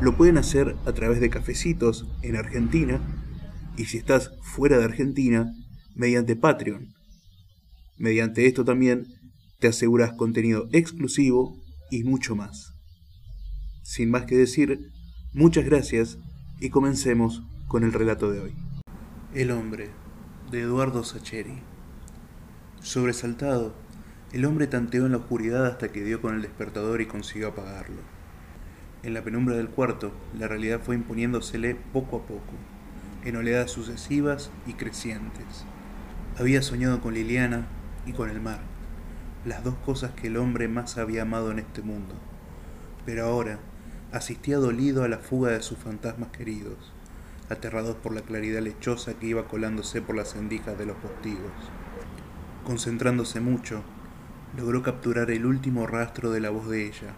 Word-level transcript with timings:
lo 0.00 0.16
pueden 0.16 0.38
hacer 0.38 0.76
a 0.86 0.92
través 0.92 1.20
de 1.20 1.30
cafecitos 1.30 2.06
en 2.22 2.36
Argentina 2.36 3.00
y 3.76 3.84
si 3.84 3.98
estás 3.98 4.30
fuera 4.42 4.78
de 4.78 4.84
Argentina, 4.84 5.52
mediante 5.94 6.36
Patreon. 6.36 6.94
Mediante 7.98 8.46
esto 8.46 8.64
también 8.64 9.06
te 9.58 9.68
aseguras 9.68 10.14
contenido 10.14 10.68
exclusivo 10.72 11.56
y 11.90 12.04
mucho 12.04 12.34
más. 12.34 12.72
Sin 13.82 14.10
más 14.10 14.24
que 14.24 14.36
decir, 14.36 14.90
muchas 15.34 15.66
gracias 15.66 16.18
y 16.60 16.70
comencemos 16.70 17.42
con 17.68 17.84
el 17.84 17.92
relato 17.92 18.30
de 18.30 18.40
hoy. 18.40 18.54
El 19.34 19.50
hombre, 19.50 19.90
de 20.50 20.62
Eduardo 20.62 21.04
Sacheri. 21.04 21.58
Sobresaltado, 22.80 23.74
el 24.32 24.44
hombre 24.46 24.66
tanteó 24.66 25.06
en 25.06 25.12
la 25.12 25.18
oscuridad 25.18 25.66
hasta 25.66 25.92
que 25.92 26.02
dio 26.02 26.22
con 26.22 26.34
el 26.34 26.42
despertador 26.42 27.00
y 27.00 27.06
consiguió 27.06 27.48
apagarlo. 27.48 28.19
En 29.02 29.14
la 29.14 29.22
penumbra 29.22 29.56
del 29.56 29.70
cuarto, 29.70 30.12
la 30.38 30.46
realidad 30.46 30.80
fue 30.84 30.94
imponiéndosele 30.94 31.74
poco 31.74 32.18
a 32.18 32.22
poco, 32.26 32.52
en 33.24 33.34
oleadas 33.36 33.70
sucesivas 33.70 34.50
y 34.66 34.74
crecientes. 34.74 35.64
Había 36.38 36.60
soñado 36.60 37.00
con 37.00 37.14
Liliana 37.14 37.66
y 38.04 38.12
con 38.12 38.28
el 38.28 38.42
mar, 38.42 38.60
las 39.46 39.64
dos 39.64 39.74
cosas 39.86 40.10
que 40.12 40.26
el 40.26 40.36
hombre 40.36 40.68
más 40.68 40.98
había 40.98 41.22
amado 41.22 41.50
en 41.50 41.60
este 41.60 41.80
mundo. 41.80 42.14
Pero 43.06 43.24
ahora 43.24 43.58
asistía 44.12 44.58
dolido 44.58 45.02
a 45.02 45.08
la 45.08 45.18
fuga 45.18 45.52
de 45.52 45.62
sus 45.62 45.78
fantasmas 45.78 46.28
queridos, 46.30 46.92
aterrados 47.48 47.96
por 47.96 48.14
la 48.14 48.20
claridad 48.20 48.60
lechosa 48.60 49.14
que 49.14 49.28
iba 49.28 49.48
colándose 49.48 50.02
por 50.02 50.14
las 50.14 50.34
endijas 50.34 50.78
de 50.78 50.84
los 50.84 50.96
postigos. 50.98 51.52
Concentrándose 52.64 53.40
mucho, 53.40 53.82
logró 54.58 54.82
capturar 54.82 55.30
el 55.30 55.46
último 55.46 55.86
rastro 55.86 56.30
de 56.30 56.40
la 56.40 56.50
voz 56.50 56.68
de 56.68 56.86
ella, 56.86 57.14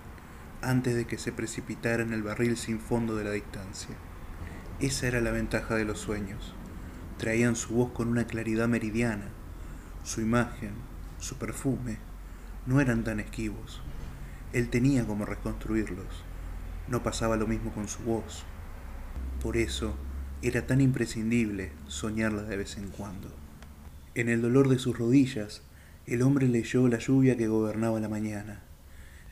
antes 0.63 0.95
de 0.95 1.07
que 1.07 1.19
se 1.19 1.33
precipitara 1.33 2.03
en 2.03 2.13
el 2.13 2.23
barril 2.23 2.57
sin 2.57 2.81
fondo 2.81 3.17
de 3.17 3.25
la 3.25 3.33
distancia. 3.33 3.95
Esa 4.81 5.07
era 5.07 5.21
la 5.21 5.31
ventaja 5.31 5.75
de 5.75 5.85
los 5.85 5.99
sueños. 5.99 6.55
Traían 7.19 7.57
su 7.57 7.75
voz 7.75 7.93
con 7.93 8.09
una 8.09 8.27
claridad 8.27 8.69
meridiana. 8.69 9.29
Su 10.05 10.21
imagen, 10.21 10.73
su 11.19 11.37
perfume, 11.37 11.99
no 12.67 12.81
eran 12.81 13.05
tan 13.05 13.21
esquivos. 13.21 13.83
Él 14.53 14.69
tenía 14.71 15.07
como 15.07 15.25
reconstruirlos. 15.25 16.25
No 16.89 17.03
pasaba 17.03 17.37
lo 17.37 17.47
mismo 17.47 17.73
con 17.73 17.89
su 17.89 18.03
voz. 18.03 18.45
Por 19.43 19.57
eso 19.57 19.97
era 20.43 20.67
tan 20.67 20.81
imprescindible 20.81 21.73
soñarla 21.87 22.43
de 22.43 22.57
vez 22.57 22.77
en 22.77 22.89
cuando. 22.89 23.29
En 24.15 24.29
el 24.29 24.43
dolor 24.43 24.69
de 24.69 24.79
sus 24.79 24.99
rodillas, 24.99 25.63
el 26.07 26.23
hombre 26.23 26.49
leyó 26.49 26.89
la 26.89 26.99
lluvia 26.99 27.37
que 27.37 27.49
gobernaba 27.49 28.01
la 28.01 28.09
mañana. 28.09 28.63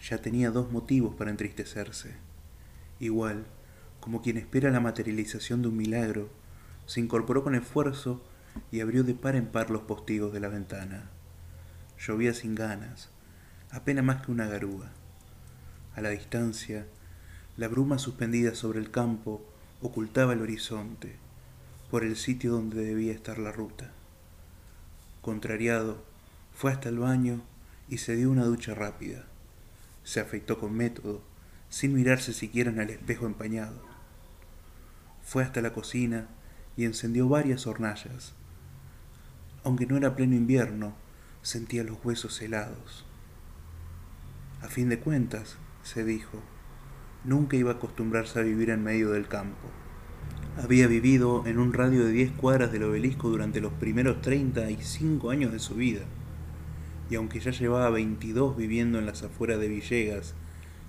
Ya 0.08 0.18
tenía 0.18 0.50
dos 0.50 0.72
motivos 0.72 1.14
para 1.14 1.30
entristecerse. 1.30 2.14
Igual, 2.98 3.46
como 4.00 4.22
quien 4.22 4.38
espera 4.38 4.70
la 4.70 4.80
materialización 4.80 5.62
de 5.62 5.68
un 5.68 5.76
milagro, 5.76 6.30
se 6.86 7.00
incorporó 7.00 7.44
con 7.44 7.54
esfuerzo 7.54 8.22
y 8.72 8.80
abrió 8.80 9.04
de 9.04 9.14
par 9.14 9.36
en 9.36 9.46
par 9.46 9.70
los 9.70 9.82
postigos 9.82 10.32
de 10.32 10.40
la 10.40 10.48
ventana. 10.48 11.10
Llovía 11.98 12.34
sin 12.34 12.54
ganas, 12.54 13.10
apenas 13.70 14.04
más 14.04 14.25
que 14.25 14.32
una 14.32 14.47
garúa. 14.47 14.91
A 15.94 16.00
la 16.00 16.10
distancia, 16.10 16.86
la 17.56 17.69
bruma 17.69 17.98
suspendida 17.98 18.54
sobre 18.54 18.80
el 18.80 18.91
campo 18.91 19.44
ocultaba 19.82 20.32
el 20.32 20.41
horizonte, 20.41 21.16
por 21.91 22.04
el 22.04 22.16
sitio 22.16 22.52
donde 22.52 22.84
debía 22.84 23.12
estar 23.12 23.38
la 23.38 23.52
ruta. 23.52 23.91
Contrariado, 25.20 26.02
fue 26.54 26.72
hasta 26.72 26.88
el 26.88 26.98
baño 26.98 27.42
y 27.88 27.98
se 27.98 28.16
dio 28.16 28.30
una 28.30 28.44
ducha 28.44 28.75
rápida. 28.75 29.29
Se 30.05 30.21
afeitó 30.21 30.59
con 30.59 30.75
método, 30.75 31.22
sin 31.69 31.94
mirarse 31.94 32.33
siquiera 32.33 32.71
en 32.71 32.81
el 32.81 32.91
espejo 32.91 33.27
empañado. 33.27 33.81
Fue 35.22 35.43
hasta 35.43 35.61
la 35.61 35.72
cocina 35.72 36.28
y 36.77 36.84
encendió 36.84 37.28
varias 37.28 37.66
hornallas. 37.66 38.34
Aunque 39.62 39.87
no 39.87 39.97
era 39.97 40.16
pleno 40.16 40.34
invierno, 40.34 40.94
sentía 41.43 41.84
los 41.84 42.05
huesos 42.05 42.41
helados. 42.43 43.05
A 44.62 44.69
fin 44.69 44.88
de 44.88 44.99
cuentas, 44.99 45.56
se 45.83 46.05
dijo, 46.05 46.43
nunca 47.25 47.56
iba 47.56 47.71
a 47.71 47.75
acostumbrarse 47.75 48.38
a 48.38 48.43
vivir 48.43 48.71
en 48.71 48.82
medio 48.82 49.11
del 49.11 49.28
campo. 49.28 49.69
Había 50.62 50.87
vivido 50.87 51.47
en 51.47 51.59
un 51.59 51.72
radio 51.72 52.05
de 52.05 52.12
10 52.12 52.32
cuadras 52.32 52.72
del 52.72 52.82
obelisco 52.82 53.31
durante 53.31 53.61
los 53.61 53.72
primeros 53.75 54.21
35 54.21 55.31
años 55.31 55.53
de 55.53 55.59
su 55.59 55.75
vida, 55.75 56.03
y 57.10 57.16
aunque 57.16 57.41
ya 57.41 57.50
llevaba 57.50 57.91
22 57.91 58.56
viviendo 58.56 58.98
en 58.98 59.06
las 59.06 59.25
afueras 59.25 59.59
de 59.59 59.69
Villegas, 59.69 60.34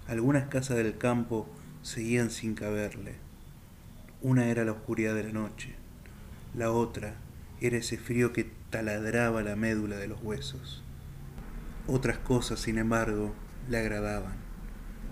algunas 0.08 0.48
casas 0.48 0.78
del 0.78 0.98
campo 0.98 1.50
seguían 1.82 2.30
sin 2.30 2.54
caberle. 2.54 3.16
Una 4.22 4.48
era 4.50 4.64
la 4.64 4.72
oscuridad 4.72 5.16
de 5.16 5.24
la 5.24 5.32
noche, 5.32 5.76
la 6.54 6.72
otra 6.72 7.16
era 7.60 7.78
ese 7.78 7.98
frío 7.98 8.34
que 8.34 8.52
taladraba 8.70 9.42
la 9.42 9.56
médula 9.56 9.98
de 9.98 10.08
los 10.08 10.22
huesos. 10.22 10.84
Otras 11.88 12.20
cosas, 12.20 12.60
sin 12.60 12.78
embargo, 12.78 13.34
le 13.68 13.80
agradaban. 13.80 14.36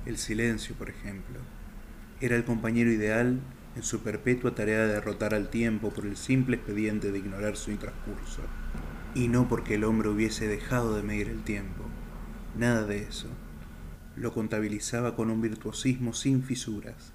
El 0.05 0.17
silencio, 0.17 0.75
por 0.75 0.89
ejemplo. 0.89 1.39
Era 2.21 2.35
el 2.35 2.43
compañero 2.43 2.91
ideal 2.91 3.39
en 3.75 3.83
su 3.83 4.01
perpetua 4.01 4.53
tarea 4.53 4.85
de 4.85 4.93
derrotar 4.93 5.33
al 5.33 5.49
tiempo 5.49 5.89
por 5.89 6.05
el 6.05 6.17
simple 6.17 6.57
expediente 6.57 7.11
de 7.11 7.19
ignorar 7.19 7.55
su 7.55 7.71
intranscurso. 7.71 8.41
Y 9.15 9.27
no 9.27 9.47
porque 9.47 9.75
el 9.75 9.83
hombre 9.83 10.09
hubiese 10.09 10.47
dejado 10.47 10.95
de 10.95 11.03
medir 11.03 11.29
el 11.29 11.43
tiempo. 11.43 11.83
Nada 12.57 12.85
de 12.85 13.03
eso. 13.03 13.27
Lo 14.15 14.33
contabilizaba 14.33 15.15
con 15.15 15.31
un 15.31 15.41
virtuosismo 15.41 16.13
sin 16.13 16.43
fisuras. 16.43 17.13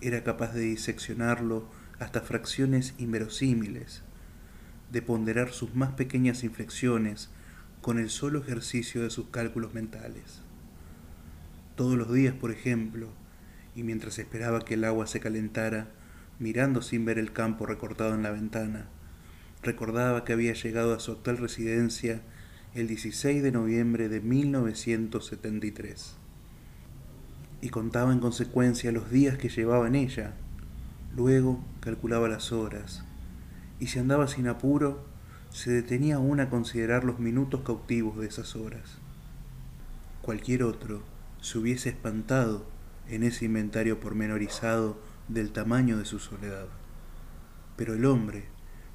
Era 0.00 0.24
capaz 0.24 0.52
de 0.52 0.62
diseccionarlo 0.62 1.68
hasta 1.98 2.20
fracciones 2.20 2.94
inverosímiles, 2.98 4.02
de 4.90 5.02
ponderar 5.02 5.52
sus 5.52 5.74
más 5.74 5.92
pequeñas 5.92 6.44
inflexiones 6.44 7.30
con 7.80 7.98
el 7.98 8.10
solo 8.10 8.40
ejercicio 8.40 9.02
de 9.02 9.10
sus 9.10 9.28
cálculos 9.28 9.74
mentales. 9.74 10.42
Todos 11.76 11.96
los 11.96 12.12
días, 12.12 12.34
por 12.34 12.50
ejemplo, 12.50 13.10
y 13.74 13.82
mientras 13.82 14.18
esperaba 14.18 14.64
que 14.64 14.74
el 14.74 14.84
agua 14.84 15.06
se 15.06 15.20
calentara, 15.20 15.88
mirando 16.38 16.82
sin 16.82 17.04
ver 17.04 17.18
el 17.18 17.32
campo 17.32 17.66
recortado 17.66 18.14
en 18.14 18.22
la 18.22 18.30
ventana, 18.30 18.88
recordaba 19.62 20.24
que 20.24 20.32
había 20.32 20.52
llegado 20.54 20.94
a 20.94 21.00
su 21.00 21.12
actual 21.12 21.38
residencia 21.38 22.22
el 22.74 22.88
16 22.88 23.42
de 23.42 23.52
noviembre 23.52 24.08
de 24.08 24.20
1973 24.20 26.14
y 27.60 27.70
contaba 27.70 28.12
en 28.12 28.20
consecuencia 28.20 28.92
los 28.92 29.10
días 29.10 29.38
que 29.38 29.48
llevaba 29.48 29.86
en 29.86 29.94
ella. 29.94 30.34
Luego 31.16 31.64
calculaba 31.80 32.28
las 32.28 32.52
horas 32.52 33.04
y 33.80 33.86
si 33.88 33.98
andaba 33.98 34.28
sin 34.28 34.48
apuro, 34.48 35.04
se 35.50 35.70
detenía 35.70 36.16
aún 36.16 36.40
a 36.40 36.50
considerar 36.50 37.04
los 37.04 37.18
minutos 37.18 37.62
cautivos 37.62 38.18
de 38.18 38.26
esas 38.26 38.56
horas. 38.56 38.98
Cualquier 40.22 40.64
otro 40.64 41.02
se 41.40 41.58
hubiese 41.58 41.88
espantado 41.88 42.66
en 43.08 43.22
ese 43.22 43.44
inventario 43.44 44.00
pormenorizado 44.00 44.98
del 45.28 45.52
tamaño 45.52 45.98
de 45.98 46.04
su 46.04 46.18
soledad. 46.18 46.66
Pero 47.76 47.94
el 47.94 48.04
hombre 48.04 48.44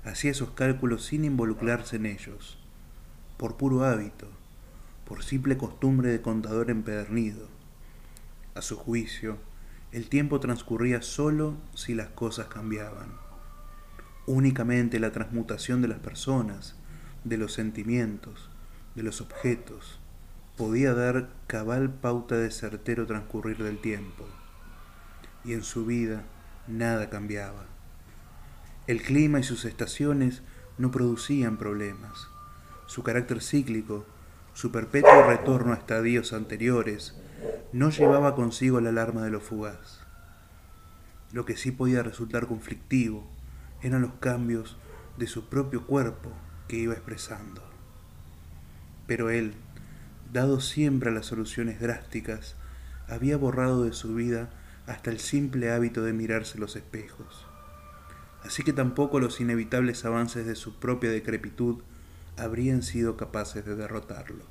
hacía 0.04 0.32
esos 0.32 0.52
cálculos 0.52 1.06
sin 1.06 1.26
involucrarse 1.26 1.98
en 1.98 2.06
ellos, 2.06 2.58
por 3.38 3.58
puro 3.58 3.84
hábito, 3.84 4.28
por 5.06 5.24
simple 5.24 5.58
costumbre 5.58 6.10
de 6.10 6.22
contador 6.22 6.70
empedernido. 6.70 7.48
A 8.56 8.62
su 8.62 8.78
juicio, 8.78 9.38
el 9.92 10.08
tiempo 10.08 10.40
transcurría 10.40 11.02
solo 11.02 11.56
si 11.76 11.94
las 11.94 12.10
cosas 12.10 12.48
cambiaban. 12.48 13.10
Únicamente 14.26 15.00
la 15.00 15.12
transmutación 15.12 15.82
de 15.82 15.90
las 15.90 16.00
personas, 16.00 16.76
de 17.24 17.38
los 17.38 17.54
sentimientos, 17.54 18.50
de 18.96 19.04
los 19.04 19.22
objetos, 19.22 20.00
podía 20.58 20.94
dar 20.94 21.30
cabal 21.48 21.90
pauta 21.90 22.36
de 22.36 22.52
certero 22.52 23.06
transcurrir 23.06 23.62
del 23.64 23.80
tiempo. 23.80 24.26
Y 25.44 25.54
en 25.54 25.64
su 25.64 25.86
vida 25.86 26.24
nada 26.68 27.10
cambiaba. 27.10 27.66
El 28.92 29.02
clima 29.02 29.40
y 29.40 29.44
sus 29.44 29.64
estaciones 29.64 30.42
no 30.78 30.92
producían 30.92 31.56
problemas. 31.56 32.28
Su 32.88 33.04
carácter 33.04 33.42
cíclico, 33.42 34.06
su 34.54 34.74
perpetuo 34.74 35.24
retorno 35.30 35.72
a 35.72 35.78
estadios 35.78 36.34
anteriores, 36.34 37.16
no 37.72 37.90
llevaba 37.90 38.36
consigo 38.36 38.82
la 38.82 38.90
alarma 38.90 39.24
de 39.24 39.32
lo 39.32 39.40
fugaz. 39.40 40.02
Lo 41.32 41.46
que 41.46 41.56
sí 41.56 41.72
podía 41.72 42.04
resultar 42.04 42.48
conflictivo 42.48 43.26
eran 43.82 44.02
los 44.02 44.12
cambios 44.16 44.76
de 45.18 45.28
su 45.28 45.48
propio 45.48 45.88
cuerpo 45.88 46.30
que 46.68 46.76
iba 46.76 46.94
expresando. 46.94 47.64
Pero 49.08 49.30
él, 49.30 49.54
dado 50.34 50.60
siempre 50.60 51.12
a 51.12 51.14
las 51.14 51.28
soluciones 51.28 51.80
drásticas, 51.80 52.58
había 53.08 53.38
borrado 53.38 53.86
de 53.86 53.94
su 53.94 54.16
vida 54.16 54.50
hasta 54.86 55.12
el 55.12 55.20
simple 55.22 55.72
hábito 55.72 56.02
de 56.02 56.12
mirarse 56.12 56.60
los 56.60 56.76
espejos. 56.76 57.48
Así 58.44 58.64
que 58.64 58.74
tampoco 58.74 59.20
los 59.20 59.40
inevitables 59.40 60.04
avances 60.06 60.46
de 60.46 60.56
su 60.56 60.76
propia 60.76 61.12
decrepitud 61.12 61.82
habrían 62.38 62.82
sido 62.82 63.18
capaces 63.18 63.66
de 63.66 63.76
derrotarlo. 63.76 64.46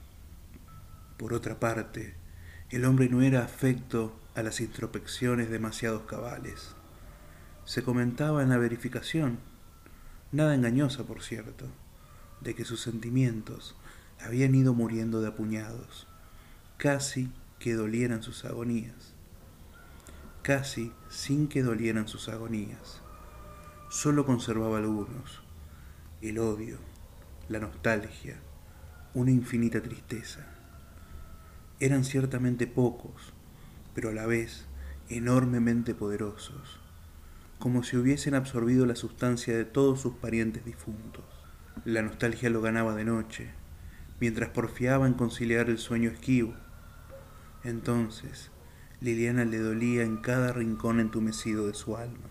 Por 1.17 1.35
otra 1.35 1.59
parte, 1.59 2.15
el 2.71 2.85
hombre 2.85 3.09
no 3.09 3.23
era 3.23 3.45
afecto 3.45 4.17
a 4.35 4.43
las 4.43 4.61
introspecciones 4.61 5.51
demasiados 5.51 6.03
cabales. 6.03 6.75
Se 7.65 7.83
comentaba 7.83 8.43
en 8.43 8.49
la 8.49 8.59
verificación, 8.59 9.39
nada 10.33 10.55
engañosa 10.55 11.05
por 11.05 11.23
cierto, 11.23 11.67
de 12.41 12.55
que 12.55 12.65
sus 12.65 12.81
sentimientos 12.81 13.75
habían 14.25 14.55
ido 14.55 14.73
muriendo 14.73 15.21
de 15.21 15.29
apuñados, 15.29 16.07
casi 16.77 17.31
que 17.59 17.75
dolieran 17.75 18.23
sus 18.23 18.45
agonías, 18.45 19.15
casi 20.43 20.93
sin 21.11 21.49
que 21.49 21.63
dolieran 21.63 22.09
sus 22.09 22.29
agonías. 22.29 23.01
Solo 23.91 24.25
conservaba 24.25 24.79
algunos, 24.79 25.43
el 26.23 26.39
odio, 26.39 26.79
la 27.49 27.59
nostalgia, 27.59 28.37
una 29.15 29.33
infinita 29.33 29.83
tristeza. 29.83 30.47
Eran 31.81 32.05
ciertamente 32.05 32.69
pocos, 32.69 33.33
pero 33.93 34.11
a 34.11 34.13
la 34.13 34.27
vez 34.27 34.69
enormemente 35.09 35.97
poderosos, 35.97 36.79
como 37.59 37.83
si 37.83 37.97
hubiesen 37.97 38.37
absorbido 38.37 38.87
la 38.87 38.95
sustancia 38.95 39.57
de 39.57 39.65
todos 39.65 40.01
sus 40.01 40.15
parientes 40.15 40.65
difuntos. 40.65 41.25
La 41.85 42.03
nostalgia 42.03 42.49
lo 42.49 42.63
ganaba 42.63 42.95
de 42.95 43.05
noche, 43.05 43.51
mientras 44.21 44.51
porfiaba 44.51 45.09
en 45.09 45.15
conciliar 45.15 45.69
el 45.69 45.79
sueño 45.79 46.11
esquivo. 46.11 46.55
Entonces, 47.65 48.53
Liliana 49.01 49.45
le 49.45 49.59
dolía 49.59 50.05
en 50.05 50.19
cada 50.19 50.53
rincón 50.53 51.01
entumecido 51.01 51.67
de 51.67 51.75
su 51.75 51.97
alma. 51.97 52.29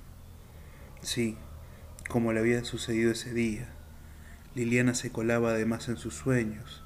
Sí, 1.02 1.38
como 2.10 2.34
le 2.34 2.40
había 2.40 2.66
sucedido 2.66 3.12
ese 3.12 3.34
día, 3.34 3.70
Liliana 4.56 4.96
se 4.96 5.12
colaba 5.12 5.52
además 5.52 5.90
en 5.90 5.98
sus 5.98 6.16
sueños. 6.16 6.84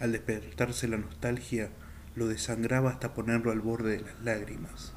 Al 0.00 0.12
despertarse 0.12 0.86
la 0.86 0.98
nostalgia, 0.98 1.70
lo 2.14 2.28
desangraba 2.28 2.90
hasta 2.90 3.14
ponerlo 3.14 3.52
al 3.52 3.60
borde 3.60 3.96
de 3.96 4.02
las 4.02 4.20
lágrimas. 4.20 4.92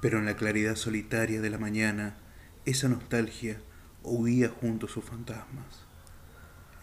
Pero 0.00 0.18
en 0.18 0.24
la 0.24 0.36
claridad 0.36 0.76
solitaria 0.76 1.42
de 1.42 1.50
la 1.50 1.58
mañana, 1.58 2.16
esa 2.64 2.88
nostalgia 2.88 3.60
huía 4.02 4.48
junto 4.48 4.86
a 4.86 4.88
sus 4.88 5.04
fantasmas. 5.04 5.84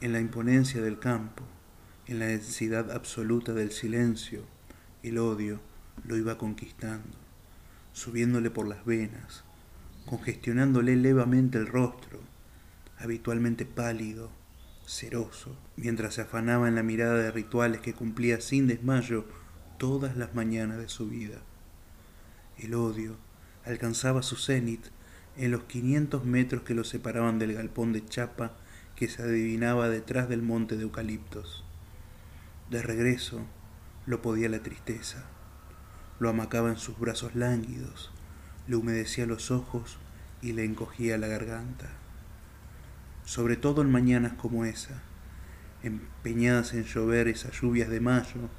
En 0.01 0.13
la 0.13 0.19
imponencia 0.19 0.83
del 0.83 1.00
campo, 1.00 1.44
en 2.06 2.19
la 2.19 2.27
densidad 2.27 2.91
absoluta 2.91 3.53
del 3.53 3.71
silencio, 3.71 4.44
el 5.01 5.18
odio 5.18 5.61
lo 6.03 6.15
iba 6.15 6.38
conquistando, 6.38 7.18
subiéndole 7.91 8.51
por 8.51 8.68
las 8.68 8.85
venas, 8.85 9.44
congestionándole 10.06 10.96
levemente 10.96 11.57
el 11.57 11.68
rostro, 11.68 12.19
habitualmente 12.98 13.66
pálido, 13.66 14.30
ceroso, 14.88 15.57
mientras 15.78 16.16
se 16.16 16.22
afanaba 16.22 16.68
en 16.68 16.75
la 16.75 16.84
mirada 16.84 17.16
de 17.16 17.31
rituales 17.31 17.81
que 17.81 17.94
cumplía 17.94 18.40
sin 18.40 18.68
desmayo 18.68 19.25
todas 19.78 20.16
las 20.16 20.36
mañanas 20.36 20.78
de 20.78 20.90
su 20.90 21.07
vida. 21.10 21.40
El 22.57 22.75
odio 22.75 23.18
alcanzaba 23.66 24.22
su 24.22 24.36
cenit 24.36 24.86
en 25.38 25.52
los 25.52 25.63
quinientos 25.63 26.24
metros 26.24 26.63
que 26.63 26.75
lo 26.75 26.84
separaban 26.84 27.40
del 27.40 27.54
galpón 27.54 27.92
de 27.92 28.06
chapa 28.06 28.54
que 28.96 29.10
se 29.10 29.24
adivinaba 29.24 29.90
detrás 29.90 30.30
del 30.30 30.42
monte 30.42 30.78
de 30.78 30.84
eucaliptos. 30.84 31.66
De 32.69 32.81
regreso 32.81 33.42
lo 34.06 34.22
podía 34.22 34.50
la 34.50 34.63
tristeza. 34.63 35.25
Lo 36.19 36.30
amacaba 36.30 36.69
en 36.69 36.78
sus 36.78 36.98
brazos 36.98 37.36
lánguidos, 37.36 38.12
le 38.67 38.75
humedecía 38.75 39.25
los 39.25 39.51
ojos 39.51 39.97
y 40.41 40.53
le 40.53 40.65
encogía 40.65 41.17
la 41.17 41.27
garganta 41.27 41.89
sobre 43.25 43.57
todo 43.57 43.81
en 43.81 43.91
mañanas 43.91 44.33
como 44.33 44.65
esa, 44.65 45.01
empeñadas 45.83 46.73
en 46.73 46.83
llover 46.83 47.27
esas 47.27 47.59
lluvias 47.59 47.89
de 47.89 48.00
mayo, 48.00 48.50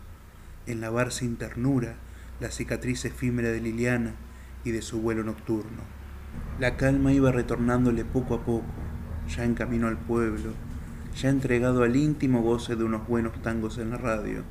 en 0.66 0.80
lavar 0.80 1.12
sin 1.12 1.36
ternura 1.36 1.94
la 2.40 2.50
cicatriz 2.50 3.04
efímera 3.04 3.48
de 3.50 3.60
Liliana 3.60 4.14
y 4.64 4.72
de 4.72 4.82
su 4.82 5.00
vuelo 5.00 5.22
nocturno. 5.22 5.82
La 6.58 6.76
calma 6.76 7.12
iba 7.12 7.30
retornándole 7.30 8.04
poco 8.04 8.34
a 8.34 8.44
poco, 8.44 8.66
ya 9.28 9.44
en 9.44 9.54
camino 9.54 9.86
al 9.86 9.98
pueblo, 9.98 10.52
ya 11.16 11.30
entregado 11.30 11.84
al 11.84 11.94
íntimo 11.94 12.42
goce 12.42 12.74
de 12.74 12.84
unos 12.84 13.06
buenos 13.06 13.40
tangos 13.42 13.78
en 13.78 13.90
la 13.90 13.96
radio. 13.96 14.42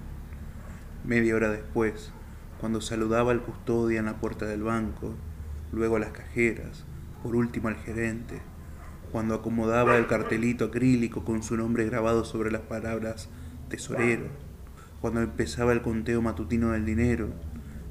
Media 1.04 1.36
hora 1.36 1.50
después, 1.50 2.12
cuando 2.60 2.80
saludaba 2.80 3.31
al 3.31 3.42
custodia 3.42 4.00
en 4.00 4.06
la 4.06 4.16
puerta 4.16 4.46
del 4.46 4.63
banco, 4.63 5.13
luego 5.72 5.98
a 5.98 6.00
las 6.00 6.12
cajeras, 6.12 6.86
por 7.24 7.36
último 7.36 7.68
al 7.68 7.76
gerente, 7.76 8.42
cuando 9.12 9.36
acomodaba 9.36 9.98
el 9.98 10.08
cartelito 10.08 10.66
acrílico 10.66 11.24
con 11.24 11.44
su 11.44 11.58
nombre 11.58 11.86
grabado 11.86 12.26
sobre 12.26 12.52
las 12.52 12.62
palabras 12.62 13.30
tesorero, 13.70 14.26
cuando 15.02 15.22
empezaba 15.22 15.72
el 15.72 15.82
conteo 15.82 16.22
matutino 16.22 16.72
del 16.72 16.86
dinero, 16.86 17.30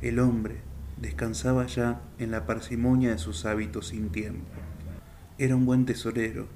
el 0.03 0.19
hombre 0.19 0.57
descansaba 1.01 1.67
ya 1.67 2.01
en 2.19 2.31
la 2.31 2.47
parsimonia 2.47 3.11
de 3.11 3.19
sus 3.19 3.47
hábitos 3.47 3.89
sin 3.89 4.11
tiempo. 4.11 4.47
Era 5.39 5.57
un 5.57 5.67
buen 5.67 5.87
tesorero. 5.87 6.47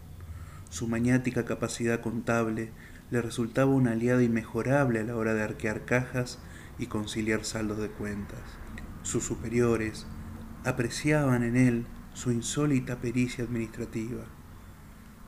Su 0.71 0.87
maniática 0.87 1.44
capacidad 1.44 2.00
contable 2.00 2.71
le 3.11 3.23
resultaba 3.23 3.71
una 3.71 3.93
aliada 3.93 4.23
inmejorable 4.23 5.00
a 5.00 5.05
la 5.05 5.17
hora 5.17 5.35
de 5.35 5.43
arquear 5.43 5.85
cajas 5.85 6.38
y 6.79 6.87
conciliar 6.87 7.44
saldos 7.44 7.79
de 7.79 7.88
cuentas. 7.88 8.41
Sus 9.03 9.25
superiores 9.25 10.06
apreciaban 10.64 11.43
en 11.43 11.56
él 11.56 11.87
su 12.14 12.32
insólita 12.32 12.96
pericia 12.96 13.44
administrativa 13.44 14.25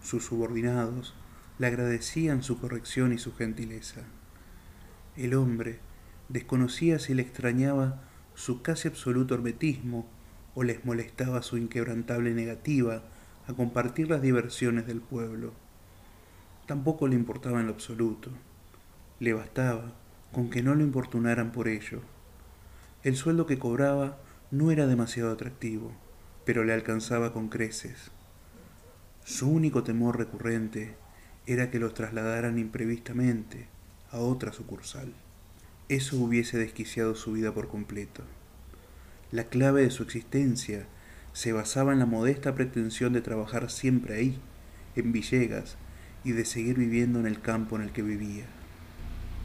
sus 0.03 0.25
subordinados 0.25 1.15
le 1.59 1.67
agradecían 1.67 2.43
su 2.43 2.59
corrección 2.59 3.13
y 3.13 3.19
su 3.19 3.35
gentileza. 3.35 4.03
El 5.17 5.35
hombre 5.35 5.79
desconocía 6.29 6.99
si 6.99 7.15
le 7.15 7.23
extrañaba 7.23 8.03
su 8.35 8.63
casi 8.63 8.89
absoluto 8.89 9.35
hermetismo 9.35 10.07
o 10.55 10.63
les 10.63 10.85
molestaba 10.85 11.43
su 11.43 11.59
inquebrantable 11.59 12.33
negativa 12.33 13.03
a 13.47 13.53
compartir 13.53 14.09
las 14.09 14.23
diversiones 14.23 14.87
del 14.87 15.01
pueblo. 15.01 15.53
Tampoco 16.67 17.07
le 17.09 17.17
importaba 17.17 17.61
en 17.61 17.67
lo 17.67 17.73
absoluto. 17.73 18.31
Le 19.19 19.35
bastaba 19.35 19.93
con 20.33 20.49
que 20.49 20.63
no 20.63 20.75
lo 20.75 20.83
importunaran 20.83 21.53
por 21.53 21.69
ello. 21.69 22.01
El 23.03 23.17
sueldo 23.17 23.45
que 23.47 23.59
cobraba 23.59 24.19
no 24.51 24.71
era 24.71 24.87
demasiado 24.87 25.33
atractivo, 25.33 25.93
pero 26.45 26.65
le 26.65 26.73
alcanzaba 26.73 27.33
con 27.33 27.49
creces. 27.49 28.11
Su 29.25 29.49
único 29.49 29.85
temor 29.85 30.19
recurrente 30.19 30.97
era 31.47 31.71
que 31.71 31.79
los 31.79 31.95
trasladaran 31.95 32.59
imprevistamente 32.59 33.69
a 34.11 34.19
otra 34.19 34.53
sucursal. 34.53 35.13
Eso 35.89 36.17
hubiese 36.19 36.59
desquiciado 36.59 37.15
su 37.15 37.33
vida 37.33 37.53
por 37.53 37.69
completo. 37.69 38.25
La 39.31 39.45
clave 39.45 39.83
de 39.83 39.91
su 39.91 40.03
existencia 40.03 40.87
se 41.33 41.53
basaba 41.53 41.93
en 41.93 42.01
la 42.01 42.07
modesta 42.07 42.55
pretensión 42.55 43.13
de 43.13 43.21
trabajar 43.21 43.71
siempre 43.71 44.17
ahí, 44.17 44.39
en 44.97 45.13
Villegas, 45.13 45.77
y 46.25 46.33
de 46.33 46.45
seguir 46.45 46.77
viviendo 46.77 47.21
en 47.21 47.27
el 47.27 47.41
campo 47.41 47.77
en 47.77 47.83
el 47.83 47.93
que 47.93 48.03
vivía. 48.03 48.47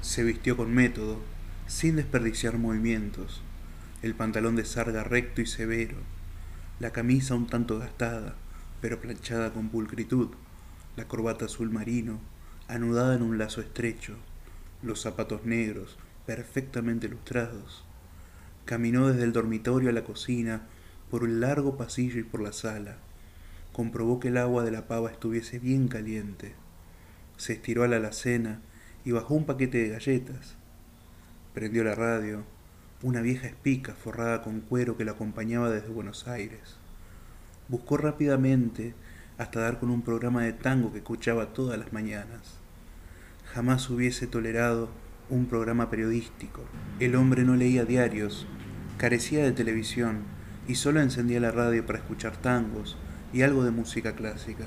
Se 0.01 0.23
vistió 0.23 0.57
con 0.57 0.73
método, 0.73 1.21
sin 1.67 1.95
desperdiciar 1.95 2.57
movimientos, 2.57 3.41
el 4.05 4.13
pantalón 4.13 4.55
de 4.55 4.65
sarga 4.65 5.03
recto 5.03 5.41
y 5.41 5.47
severo, 5.47 5.97
la 6.79 6.91
camisa 6.91 7.33
un 7.33 7.47
tanto 7.47 7.79
gastada, 7.79 8.35
pero 8.79 9.01
planchada 9.01 9.51
con 9.51 9.69
pulcritud, 9.69 10.29
la 10.95 11.07
corbata 11.07 11.45
azul 11.45 11.71
marino, 11.71 12.19
anudada 12.67 13.15
en 13.15 13.23
un 13.23 13.39
lazo 13.39 13.61
estrecho, 13.61 14.15
los 14.83 15.01
zapatos 15.01 15.45
negros, 15.45 15.97
perfectamente 16.27 17.09
lustrados. 17.09 17.83
Caminó 18.65 19.07
desde 19.07 19.23
el 19.23 19.33
dormitorio 19.33 19.89
a 19.89 19.93
la 19.93 20.03
cocina, 20.03 20.61
por 21.09 21.23
un 21.23 21.39
largo 21.39 21.75
pasillo 21.75 22.19
y 22.19 22.23
por 22.23 22.41
la 22.41 22.53
sala. 22.53 22.97
Comprobó 23.73 24.19
que 24.19 24.27
el 24.27 24.37
agua 24.37 24.63
de 24.63 24.69
la 24.71 24.87
pava 24.87 25.09
estuviese 25.09 25.57
bien 25.57 25.87
caliente. 25.87 26.53
Se 27.37 27.53
estiró 27.53 27.83
a 27.83 27.87
la 27.87 27.97
alacena 27.97 28.61
y 29.03 29.13
bajó 29.13 29.33
un 29.33 29.47
paquete 29.47 29.79
de 29.79 29.89
galletas. 29.89 30.57
Prendió 31.55 31.83
la 31.83 31.95
radio, 31.95 32.43
una 33.05 33.21
vieja 33.21 33.45
espica 33.45 33.93
forrada 33.93 34.41
con 34.41 34.61
cuero 34.61 34.97
que 34.97 35.05
la 35.05 35.11
acompañaba 35.11 35.69
desde 35.69 35.89
Buenos 35.89 36.27
Aires. 36.27 36.75
Buscó 37.67 37.97
rápidamente 37.97 38.95
hasta 39.37 39.59
dar 39.59 39.79
con 39.79 39.91
un 39.91 40.01
programa 40.01 40.41
de 40.41 40.53
tango 40.53 40.91
que 40.91 40.97
escuchaba 40.97 41.53
todas 41.53 41.77
las 41.77 41.93
mañanas. 41.93 42.57
Jamás 43.53 43.91
hubiese 43.91 44.25
tolerado 44.25 44.89
un 45.29 45.45
programa 45.45 45.91
periodístico. 45.91 46.63
El 46.99 47.15
hombre 47.15 47.43
no 47.43 47.55
leía 47.55 47.85
diarios, 47.85 48.47
carecía 48.97 49.43
de 49.43 49.51
televisión 49.51 50.21
y 50.67 50.73
solo 50.73 50.99
encendía 50.99 51.39
la 51.39 51.51
radio 51.51 51.85
para 51.85 51.99
escuchar 51.99 52.35
tangos 52.37 52.97
y 53.31 53.43
algo 53.43 53.63
de 53.63 53.69
música 53.69 54.15
clásica. 54.15 54.65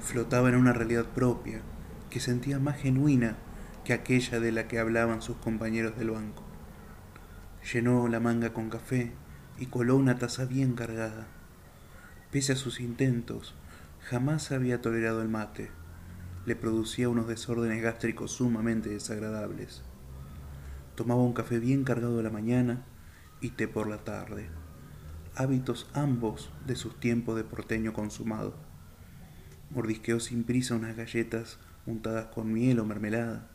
Flotaba 0.00 0.50
en 0.50 0.56
una 0.56 0.74
realidad 0.74 1.06
propia, 1.06 1.60
que 2.10 2.20
sentía 2.20 2.58
más 2.58 2.76
genuina 2.76 3.38
que 3.86 3.94
aquella 3.94 4.38
de 4.38 4.52
la 4.52 4.68
que 4.68 4.78
hablaban 4.78 5.22
sus 5.22 5.38
compañeros 5.38 5.96
del 5.96 6.10
banco. 6.10 6.43
Llenó 7.72 8.08
la 8.08 8.20
manga 8.20 8.52
con 8.52 8.68
café 8.68 9.12
y 9.58 9.66
coló 9.66 9.96
una 9.96 10.18
taza 10.18 10.44
bien 10.44 10.74
cargada. 10.74 11.26
Pese 12.30 12.52
a 12.52 12.56
sus 12.56 12.78
intentos, 12.78 13.54
jamás 14.02 14.52
había 14.52 14.82
tolerado 14.82 15.22
el 15.22 15.30
mate. 15.30 15.70
Le 16.44 16.56
producía 16.56 17.08
unos 17.08 17.26
desórdenes 17.26 17.82
gástricos 17.82 18.32
sumamente 18.32 18.90
desagradables. 18.90 19.82
Tomaba 20.94 21.22
un 21.22 21.32
café 21.32 21.58
bien 21.58 21.84
cargado 21.84 22.20
a 22.20 22.22
la 22.22 22.28
mañana 22.28 22.84
y 23.40 23.50
té 23.50 23.66
por 23.66 23.88
la 23.88 24.04
tarde. 24.04 24.50
Hábitos 25.34 25.88
ambos 25.94 26.50
de 26.66 26.76
sus 26.76 27.00
tiempos 27.00 27.34
de 27.36 27.44
porteño 27.44 27.94
consumado. 27.94 28.54
Mordisqueó 29.70 30.20
sin 30.20 30.44
prisa 30.44 30.74
unas 30.74 30.96
galletas 30.96 31.58
untadas 31.86 32.26
con 32.26 32.52
miel 32.52 32.78
o 32.78 32.84
mermelada. 32.84 33.48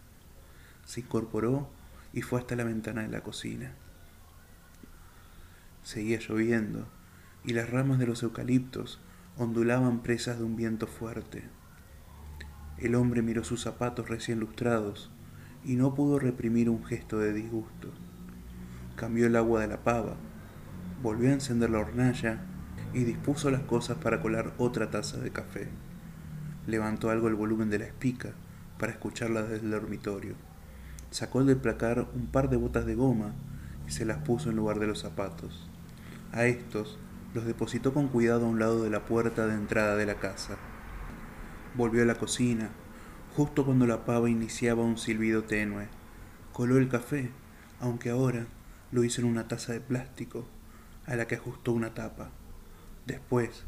Se 0.86 1.02
incorporó 1.02 1.70
y 2.12 2.24
fue 2.24 2.40
hasta 2.40 2.56
la 2.56 2.64
ventana 2.64 3.04
de 3.04 3.10
la 3.10 3.22
cocina. 3.22 3.76
Seguía 5.84 6.20
lloviendo 6.20 6.88
y 7.44 7.54
las 7.54 7.70
ramas 7.70 8.00
de 8.00 8.08
los 8.08 8.22
eucaliptos 8.24 9.00
ondulaban 9.38 10.02
presas 10.02 10.38
de 10.38 10.44
un 10.44 10.56
viento 10.56 10.88
fuerte. 10.88 11.44
El 12.78 12.96
hombre 12.96 13.22
miró 13.22 13.44
sus 13.44 13.62
zapatos 13.62 14.10
recién 14.10 14.40
lustrados 14.40 15.12
y 15.66 15.76
no 15.76 15.96
pudo 15.96 16.20
reprimir 16.20 16.70
un 16.70 16.86
gesto 16.86 17.20
de 17.20 17.34
disgusto. 17.34 17.90
Cambió 18.96 19.28
el 19.28 19.36
agua 19.36 19.62
de 19.62 19.68
la 19.68 19.84
pava, 19.84 20.16
volvió 21.02 21.30
a 21.30 21.34
encender 21.34 21.70
la 21.70 21.80
hornalla 21.80 22.42
y 22.94 23.04
dispuso 23.04 23.52
las 23.52 23.62
cosas 23.62 23.98
para 23.98 24.22
colar 24.22 24.54
otra 24.58 24.90
taza 24.92 25.18
de 25.18 25.32
café. 25.32 25.68
Levantó 26.68 27.10
algo 27.10 27.28
el 27.28 27.36
volumen 27.36 27.70
de 27.70 27.80
la 27.80 27.86
espica 27.86 28.32
para 28.78 28.92
escucharla 28.92 29.44
desde 29.44 29.66
el 29.66 29.72
dormitorio. 29.72 30.36
Sacó 31.12 31.44
del 31.44 31.58
placar 31.58 32.08
un 32.14 32.28
par 32.28 32.50
de 32.50 32.58
botas 32.58 32.86
de 32.86 32.96
goma 32.96 33.34
y 33.88 33.92
se 33.92 34.06
las 34.06 34.18
puso 34.20 34.50
en 34.50 34.56
lugar 34.56 34.80
de 34.80 34.88
los 34.88 35.00
zapatos. 35.00 35.69
A 36.32 36.46
estos 36.46 37.00
los 37.34 37.46
depositó 37.46 37.94
con 37.94 38.08
cuidado 38.08 38.46
a 38.46 38.50
un 38.50 38.60
lado 38.60 38.84
de 38.84 38.92
la 38.92 39.06
puerta 39.06 39.48
de 39.48 39.56
entrada 39.56 39.96
de 39.96 40.06
la 40.06 40.16
casa. 40.16 40.58
Volvió 41.76 42.04
a 42.04 42.06
la 42.06 42.16
cocina, 42.16 42.70
justo 43.36 43.66
cuando 43.66 43.88
la 43.88 44.06
pava 44.06 44.30
iniciaba 44.30 44.84
un 44.84 44.98
silbido 44.98 45.44
tenue. 45.44 45.88
Coló 46.54 46.78
el 46.78 46.88
café, 46.88 47.32
aunque 47.80 48.12
ahora 48.12 48.46
lo 48.92 49.04
hizo 49.04 49.22
en 49.22 49.28
una 49.28 49.48
taza 49.48 49.74
de 49.74 49.82
plástico, 49.82 50.48
a 51.08 51.16
la 51.16 51.26
que 51.26 51.36
ajustó 51.36 51.72
una 51.72 51.96
tapa. 51.96 52.30
Después, 53.08 53.64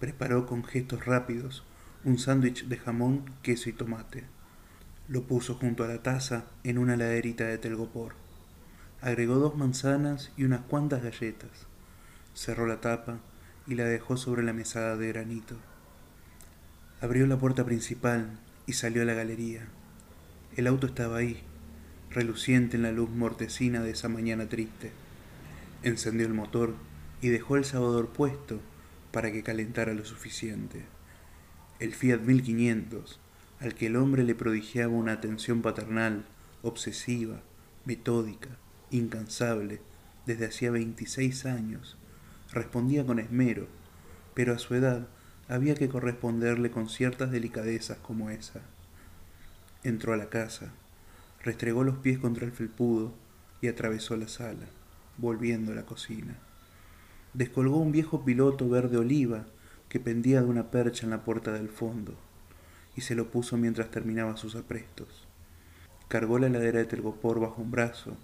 preparó 0.00 0.46
con 0.46 0.64
gestos 0.64 1.04
rápidos 1.04 1.64
un 2.04 2.18
sándwich 2.18 2.66
de 2.66 2.78
jamón, 2.78 3.24
queso 3.42 3.68
y 3.68 3.72
tomate. 3.74 4.24
Lo 5.08 5.24
puso 5.24 5.54
junto 5.54 5.84
a 5.84 5.88
la 5.88 6.02
taza 6.02 6.46
en 6.64 6.78
una 6.78 6.96
laderita 6.96 7.44
de 7.44 7.58
telgopor. 7.58 8.14
Agregó 9.02 9.34
dos 9.34 9.56
manzanas 9.56 10.32
y 10.36 10.44
unas 10.44 10.60
cuantas 10.62 11.02
galletas. 11.02 11.66
Cerró 12.36 12.66
la 12.66 12.82
tapa 12.82 13.18
y 13.66 13.76
la 13.76 13.84
dejó 13.84 14.18
sobre 14.18 14.42
la 14.42 14.52
mesada 14.52 14.98
de 14.98 15.08
granito. 15.08 15.56
Abrió 17.00 17.26
la 17.26 17.38
puerta 17.38 17.64
principal 17.64 18.38
y 18.66 18.74
salió 18.74 19.00
a 19.00 19.04
la 19.06 19.14
galería. 19.14 19.66
El 20.54 20.66
auto 20.66 20.86
estaba 20.86 21.16
ahí, 21.16 21.40
reluciente 22.10 22.76
en 22.76 22.82
la 22.82 22.92
luz 22.92 23.08
mortecina 23.08 23.82
de 23.82 23.92
esa 23.92 24.10
mañana 24.10 24.50
triste. 24.50 24.92
Encendió 25.82 26.26
el 26.26 26.34
motor 26.34 26.74
y 27.22 27.28
dejó 27.30 27.56
el 27.56 27.64
sabador 27.64 28.10
puesto 28.10 28.60
para 29.12 29.32
que 29.32 29.42
calentara 29.42 29.94
lo 29.94 30.04
suficiente. 30.04 30.84
El 31.78 31.94
Fiat 31.94 32.20
1500, 32.20 33.18
al 33.60 33.74
que 33.74 33.86
el 33.86 33.96
hombre 33.96 34.24
le 34.24 34.34
prodigiaba 34.34 34.92
una 34.92 35.12
atención 35.12 35.62
paternal, 35.62 36.26
obsesiva, 36.60 37.40
metódica, 37.86 38.50
incansable, 38.90 39.80
desde 40.26 40.44
hacía 40.44 40.70
26 40.70 41.46
años, 41.46 41.96
respondía 42.52 43.04
con 43.04 43.18
esmero, 43.18 43.66
pero 44.34 44.54
a 44.54 44.58
su 44.58 44.74
edad 44.74 45.06
había 45.48 45.74
que 45.74 45.88
corresponderle 45.88 46.70
con 46.70 46.88
ciertas 46.88 47.30
delicadezas 47.30 47.98
como 47.98 48.30
esa. 48.30 48.60
Entró 49.84 50.12
a 50.12 50.16
la 50.16 50.28
casa, 50.28 50.72
restregó 51.42 51.84
los 51.84 51.98
pies 51.98 52.18
contra 52.18 52.44
el 52.44 52.52
felpudo 52.52 53.12
y 53.60 53.68
atravesó 53.68 54.16
la 54.16 54.28
sala, 54.28 54.66
volviendo 55.18 55.72
a 55.72 55.74
la 55.76 55.86
cocina. 55.86 56.36
Descolgó 57.34 57.76
un 57.76 57.92
viejo 57.92 58.24
piloto 58.24 58.68
verde 58.68 58.96
oliva 58.96 59.46
que 59.88 60.00
pendía 60.00 60.40
de 60.40 60.48
una 60.48 60.70
percha 60.70 61.04
en 61.04 61.10
la 61.10 61.24
puerta 61.24 61.52
del 61.52 61.68
fondo 61.68 62.16
y 62.96 63.02
se 63.02 63.14
lo 63.14 63.30
puso 63.30 63.56
mientras 63.56 63.90
terminaba 63.90 64.36
sus 64.36 64.56
aprestos. 64.56 65.26
Cargó 66.08 66.38
la 66.38 66.46
heladera 66.46 66.78
de 66.78 66.86
telgopor 66.86 67.40
bajo 67.40 67.62
un 67.62 67.70
brazo, 67.70 68.16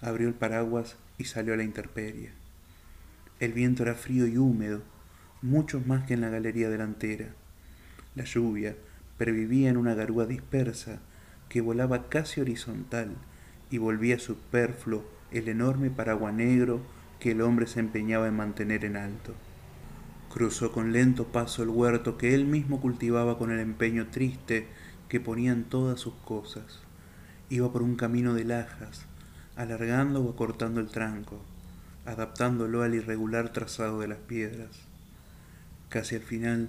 abrió 0.00 0.28
el 0.28 0.34
paraguas 0.34 0.96
y 1.16 1.24
salió 1.24 1.54
a 1.54 1.56
la 1.56 1.62
intemperie. 1.62 2.32
El 3.40 3.54
viento 3.54 3.84
era 3.84 3.94
frío 3.94 4.26
y 4.26 4.36
húmedo, 4.36 4.82
mucho 5.40 5.80
más 5.80 6.06
que 6.06 6.12
en 6.12 6.20
la 6.20 6.28
galería 6.28 6.68
delantera. 6.68 7.30
La 8.14 8.24
lluvia 8.24 8.76
pervivía 9.16 9.70
en 9.70 9.78
una 9.78 9.94
garúa 9.94 10.26
dispersa 10.26 11.00
que 11.48 11.62
volaba 11.62 12.10
casi 12.10 12.42
horizontal 12.42 13.16
y 13.70 13.78
volvía 13.78 14.18
superfluo 14.18 15.04
el 15.30 15.48
enorme 15.48 15.88
paraguas 15.90 16.34
negro 16.34 16.82
que 17.18 17.30
el 17.30 17.40
hombre 17.40 17.66
se 17.66 17.80
empeñaba 17.80 18.28
en 18.28 18.36
mantener 18.36 18.84
en 18.84 18.98
alto. 18.98 19.34
Cruzó 20.30 20.70
con 20.70 20.92
lento 20.92 21.28
paso 21.28 21.62
el 21.62 21.70
huerto 21.70 22.18
que 22.18 22.34
él 22.34 22.44
mismo 22.44 22.80
cultivaba 22.80 23.38
con 23.38 23.50
el 23.50 23.60
empeño 23.60 24.08
triste 24.08 24.66
que 25.08 25.18
ponía 25.18 25.52
en 25.52 25.64
todas 25.64 25.98
sus 25.98 26.14
cosas. 26.26 26.80
Iba 27.48 27.72
por 27.72 27.82
un 27.82 27.96
camino 27.96 28.34
de 28.34 28.44
lajas, 28.44 29.06
alargando 29.56 30.22
o 30.22 30.30
acortando 30.30 30.80
el 30.80 30.88
tranco, 30.88 31.42
adaptándolo 32.10 32.82
al 32.82 32.94
irregular 32.94 33.52
trazado 33.52 34.00
de 34.00 34.08
las 34.08 34.18
piedras. 34.18 34.68
Casi 35.88 36.16
al 36.16 36.22
final 36.22 36.68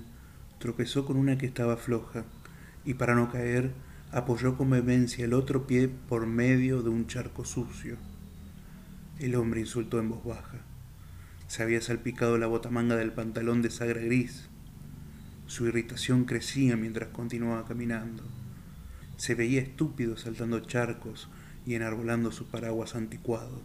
tropezó 0.60 1.06
con 1.06 1.18
una 1.18 1.38
que 1.38 1.46
estaba 1.46 1.78
floja 1.78 2.24
y 2.86 2.96
para 2.96 3.16
no 3.16 3.32
caer 3.32 3.72
apoyó 4.12 4.58
con 4.58 4.70
vehemencia 4.70 5.26
el 5.26 5.34
otro 5.34 5.68
pie 5.68 5.90
por 6.10 6.26
medio 6.26 6.82
de 6.84 6.90
un 6.90 7.08
charco 7.08 7.46
sucio. 7.46 7.98
El 9.20 9.36
hombre 9.36 9.62
insultó 9.62 10.00
en 10.00 10.10
voz 10.10 10.24
baja. 10.24 10.60
Se 11.48 11.64
había 11.64 11.82
salpicado 11.82 12.38
la 12.38 12.48
botamanga 12.48 12.96
del 12.96 13.12
pantalón 13.12 13.62
de 13.62 13.70
sagra 13.70 14.02
gris. 14.02 14.48
Su 15.48 15.68
irritación 15.68 16.26
crecía 16.26 16.78
mientras 16.78 17.10
continuaba 17.10 17.66
caminando. 17.68 18.24
Se 19.18 19.36
veía 19.36 19.62
estúpido 19.62 20.18
saltando 20.18 20.60
charcos 20.62 21.30
y 21.66 21.76
enarbolando 21.76 22.32
su 22.32 22.48
paraguas 22.48 22.96
anticuado, 22.96 23.62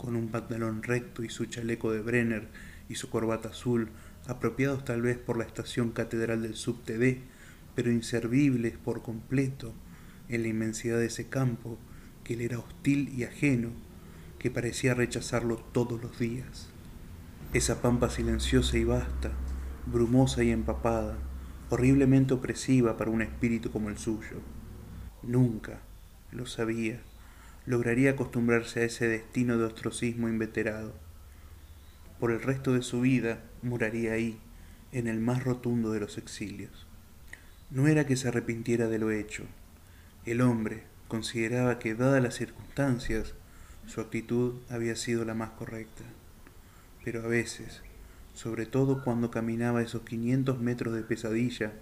con 0.00 0.16
un 0.16 0.28
pantalón 0.28 0.82
recto 0.82 1.22
y 1.22 1.28
su 1.28 1.44
chaleco 1.44 1.92
de 1.92 2.00
Brenner 2.00 2.48
y 2.88 2.94
su 2.94 3.10
corbata 3.10 3.50
azul, 3.50 3.90
apropiados 4.26 4.82
tal 4.82 5.02
vez 5.02 5.18
por 5.18 5.36
la 5.36 5.44
estación 5.44 5.90
catedral 5.90 6.42
del 6.42 6.54
subtd, 6.54 7.18
pero 7.74 7.92
inservibles 7.92 8.78
por 8.78 9.02
completo 9.02 9.74
en 10.30 10.42
la 10.42 10.48
inmensidad 10.48 10.96
de 10.96 11.06
ese 11.06 11.28
campo 11.28 11.78
que 12.24 12.34
le 12.34 12.46
era 12.46 12.60
hostil 12.60 13.10
y 13.10 13.24
ajeno 13.24 13.72
que 14.38 14.50
parecía 14.50 14.94
rechazarlo 14.94 15.56
todos 15.56 16.00
los 16.00 16.18
días. 16.18 16.70
Esa 17.52 17.82
pampa 17.82 18.08
silenciosa 18.08 18.78
y 18.78 18.84
vasta, 18.84 19.32
brumosa 19.84 20.42
y 20.42 20.50
empapada, 20.50 21.18
horriblemente 21.68 22.32
opresiva 22.32 22.96
para 22.96 23.10
un 23.10 23.20
espíritu 23.20 23.70
como 23.70 23.90
el 23.90 23.98
suyo. 23.98 24.40
Nunca, 25.22 25.80
lo 26.32 26.46
sabía, 26.46 27.02
lograría 27.66 28.12
acostumbrarse 28.12 28.80
a 28.80 28.84
ese 28.84 29.08
destino 29.08 29.58
de 29.58 29.64
ostracismo 29.64 30.28
inveterado. 30.28 30.94
Por 32.18 32.30
el 32.30 32.42
resto 32.42 32.72
de 32.72 32.82
su 32.82 33.00
vida 33.00 33.40
muraría 33.62 34.12
ahí, 34.12 34.38
en 34.92 35.06
el 35.06 35.20
más 35.20 35.44
rotundo 35.44 35.92
de 35.92 36.00
los 36.00 36.18
exilios. 36.18 36.86
No 37.70 37.86
era 37.86 38.06
que 38.06 38.16
se 38.16 38.28
arrepintiera 38.28 38.88
de 38.88 38.98
lo 38.98 39.10
hecho. 39.10 39.44
El 40.26 40.40
hombre 40.40 40.84
consideraba 41.08 41.78
que, 41.78 41.94
dadas 41.94 42.22
las 42.22 42.34
circunstancias, 42.34 43.34
su 43.86 44.00
actitud 44.00 44.54
había 44.68 44.96
sido 44.96 45.24
la 45.24 45.34
más 45.34 45.50
correcta. 45.50 46.04
Pero 47.04 47.22
a 47.22 47.26
veces, 47.26 47.82
sobre 48.34 48.66
todo 48.66 49.02
cuando 49.04 49.30
caminaba 49.30 49.82
esos 49.82 50.02
500 50.02 50.60
metros 50.60 50.94
de 50.94 51.02
pesadilla, 51.02 51.72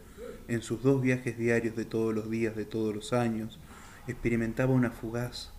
en 0.48 0.62
sus 0.62 0.82
dos 0.82 1.02
viajes 1.02 1.38
diarios 1.38 1.76
de 1.76 1.84
todos 1.84 2.14
los 2.14 2.30
días 2.30 2.56
de 2.56 2.64
todos 2.64 2.94
los 2.94 3.12
años, 3.12 3.58
experimentaba 4.06 4.72
una 4.72 4.90
fugaz, 4.90 5.52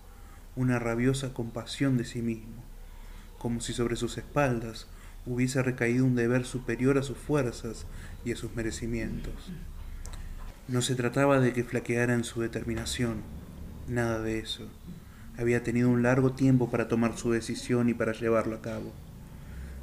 una 0.55 0.79
rabiosa 0.79 1.33
compasión 1.33 1.97
de 1.97 2.05
sí 2.05 2.21
mismo, 2.21 2.63
como 3.37 3.61
si 3.61 3.73
sobre 3.73 3.95
sus 3.95 4.17
espaldas 4.17 4.87
hubiese 5.25 5.61
recaído 5.61 6.05
un 6.05 6.15
deber 6.15 6.45
superior 6.45 6.97
a 6.97 7.03
sus 7.03 7.17
fuerzas 7.17 7.85
y 8.25 8.31
a 8.31 8.35
sus 8.35 8.55
merecimientos. 8.55 9.51
No 10.67 10.81
se 10.81 10.95
trataba 10.95 11.39
de 11.39 11.53
que 11.53 11.63
flaqueara 11.63 12.13
en 12.13 12.23
su 12.23 12.41
determinación, 12.41 13.21
nada 13.87 14.19
de 14.19 14.39
eso 14.39 14.69
había 15.39 15.63
tenido 15.63 15.89
un 15.89 16.03
largo 16.03 16.33
tiempo 16.33 16.69
para 16.69 16.89
tomar 16.89 17.17
su 17.17 17.31
decisión 17.31 17.87
y 17.87 17.93
para 17.93 18.11
llevarlo 18.11 18.57
a 18.57 18.61
cabo. 18.61 18.91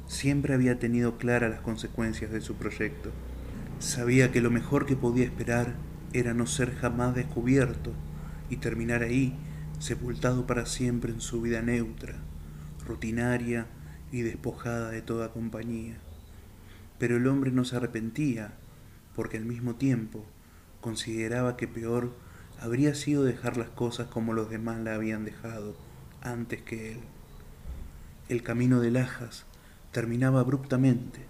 siempre 0.05 0.53
había 0.53 0.79
tenido 0.79 1.17
claras 1.17 1.49
las 1.49 1.59
consecuencias 1.59 2.31
de 2.31 2.39
su 2.39 2.55
proyecto. 2.55 3.11
Sabía 3.79 4.31
que 4.31 4.39
lo 4.39 4.49
mejor 4.49 4.85
que 4.85 4.95
podía 4.95 5.25
esperar 5.25 5.73
era 6.13 6.33
no 6.33 6.45
ser 6.45 6.73
jamás 6.75 7.13
descubierto 7.13 7.91
y 8.49 8.55
terminar 8.57 9.03
ahí, 9.03 9.35
sepultado 9.79 10.47
para 10.47 10.65
siempre 10.65 11.11
en 11.11 11.21
su 11.21 11.41
vida 11.41 11.61
neutra, 11.61 12.15
rutinaria 12.85 13.67
y 14.11 14.21
despojada 14.21 14.89
de 14.89 15.01
toda 15.01 15.31
compañía. 15.31 15.97
Pero 16.97 17.17
el 17.17 17.27
hombre 17.27 17.51
no 17.51 17.63
se 17.65 17.75
arrepentía, 17.75 18.53
porque 19.15 19.37
al 19.37 19.45
mismo 19.45 19.75
tiempo 19.75 20.25
consideraba 20.81 21.57
que 21.57 21.67
peor 21.67 22.13
habría 22.59 22.95
sido 22.95 23.23
dejar 23.23 23.57
las 23.57 23.69
cosas 23.69 24.07
como 24.07 24.33
los 24.33 24.49
demás 24.49 24.79
la 24.79 24.95
habían 24.95 25.25
dejado 25.25 25.75
antes 26.21 26.61
que 26.61 26.93
él. 26.93 26.99
El 28.29 28.43
camino 28.43 28.79
de 28.79 28.91
Lajas 28.91 29.45
terminaba 29.91 30.39
abruptamente, 30.39 31.25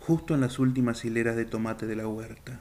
justo 0.00 0.34
en 0.34 0.40
las 0.40 0.58
últimas 0.58 1.04
hileras 1.04 1.36
de 1.36 1.44
tomate 1.44 1.86
de 1.86 1.96
la 1.96 2.06
huerta. 2.06 2.60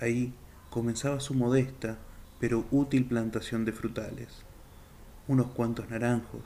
Ahí 0.00 0.34
comenzaba 0.70 1.20
su 1.20 1.34
modesta 1.34 1.98
pero 2.44 2.66
útil 2.70 3.06
plantación 3.06 3.64
de 3.64 3.72
frutales. 3.72 4.28
Unos 5.28 5.46
cuantos 5.52 5.88
naranjos, 5.88 6.42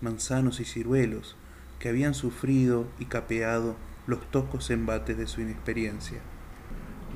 manzanos 0.00 0.60
y 0.60 0.64
ciruelos 0.64 1.36
que 1.78 1.90
habían 1.90 2.14
sufrido 2.14 2.86
y 2.98 3.04
capeado 3.04 3.76
los 4.06 4.30
toscos 4.30 4.70
embates 4.70 5.18
de 5.18 5.26
su 5.26 5.42
inexperiencia. 5.42 6.20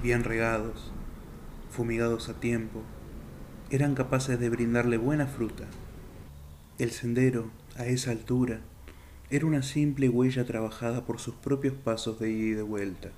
Bien 0.03 0.23
regados, 0.23 0.93
fumigados 1.71 2.29
a 2.29 2.35
tiempo, 2.35 2.83
eran 3.71 3.95
capaces 3.95 4.39
de 4.39 4.51
brindarle 4.51 4.99
buena 4.99 5.27
fruta. 5.27 5.65
El 6.77 6.91
sendero, 6.91 7.51
a 7.79 7.87
esa 7.87 8.11
altura, 8.11 8.61
era 9.31 9.47
una 9.47 9.63
simple 9.63 10.11
huella 10.11 10.45
trabajada 10.45 11.07
por 11.07 11.21
sus 11.21 11.37
propios 11.37 11.73
pasos 11.73 12.21
de 12.21 12.31
ida 12.31 12.47
y 12.49 12.53
de 12.53 12.63
vuelta. 12.63 13.13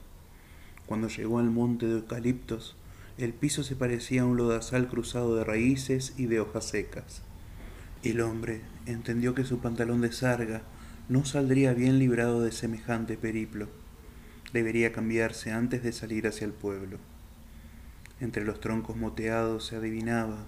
Cuando 0.86 1.08
llegó 1.08 1.40
al 1.40 1.50
monte 1.50 1.86
de 1.86 1.94
eucaliptos, 1.94 2.76
el 3.24 3.34
piso 3.34 3.62
se 3.62 3.76
parecía 3.76 4.22
a 4.22 4.24
un 4.24 4.36
lodazal 4.36 4.88
cruzado 4.88 5.36
de 5.36 5.44
raíces 5.44 6.12
y 6.16 6.26
de 6.26 6.40
hojas 6.40 6.64
secas. 6.64 7.22
El 8.02 8.20
hombre 8.20 8.62
entendió 8.86 9.32
que 9.32 9.44
su 9.44 9.60
pantalón 9.60 10.00
de 10.00 10.10
sarga 10.10 10.62
no 11.08 11.24
saldría 11.24 11.72
bien 11.72 12.00
librado 12.00 12.42
de 12.42 12.50
semejante 12.50 13.16
periplo. 13.16 13.68
Debería 14.52 14.92
cambiarse 14.92 15.52
antes 15.52 15.84
de 15.84 15.92
salir 15.92 16.26
hacia 16.26 16.46
el 16.46 16.52
pueblo. 16.52 16.98
Entre 18.18 18.44
los 18.44 18.58
troncos 18.58 18.96
moteados 18.96 19.66
se 19.66 19.76
adivinaba, 19.76 20.46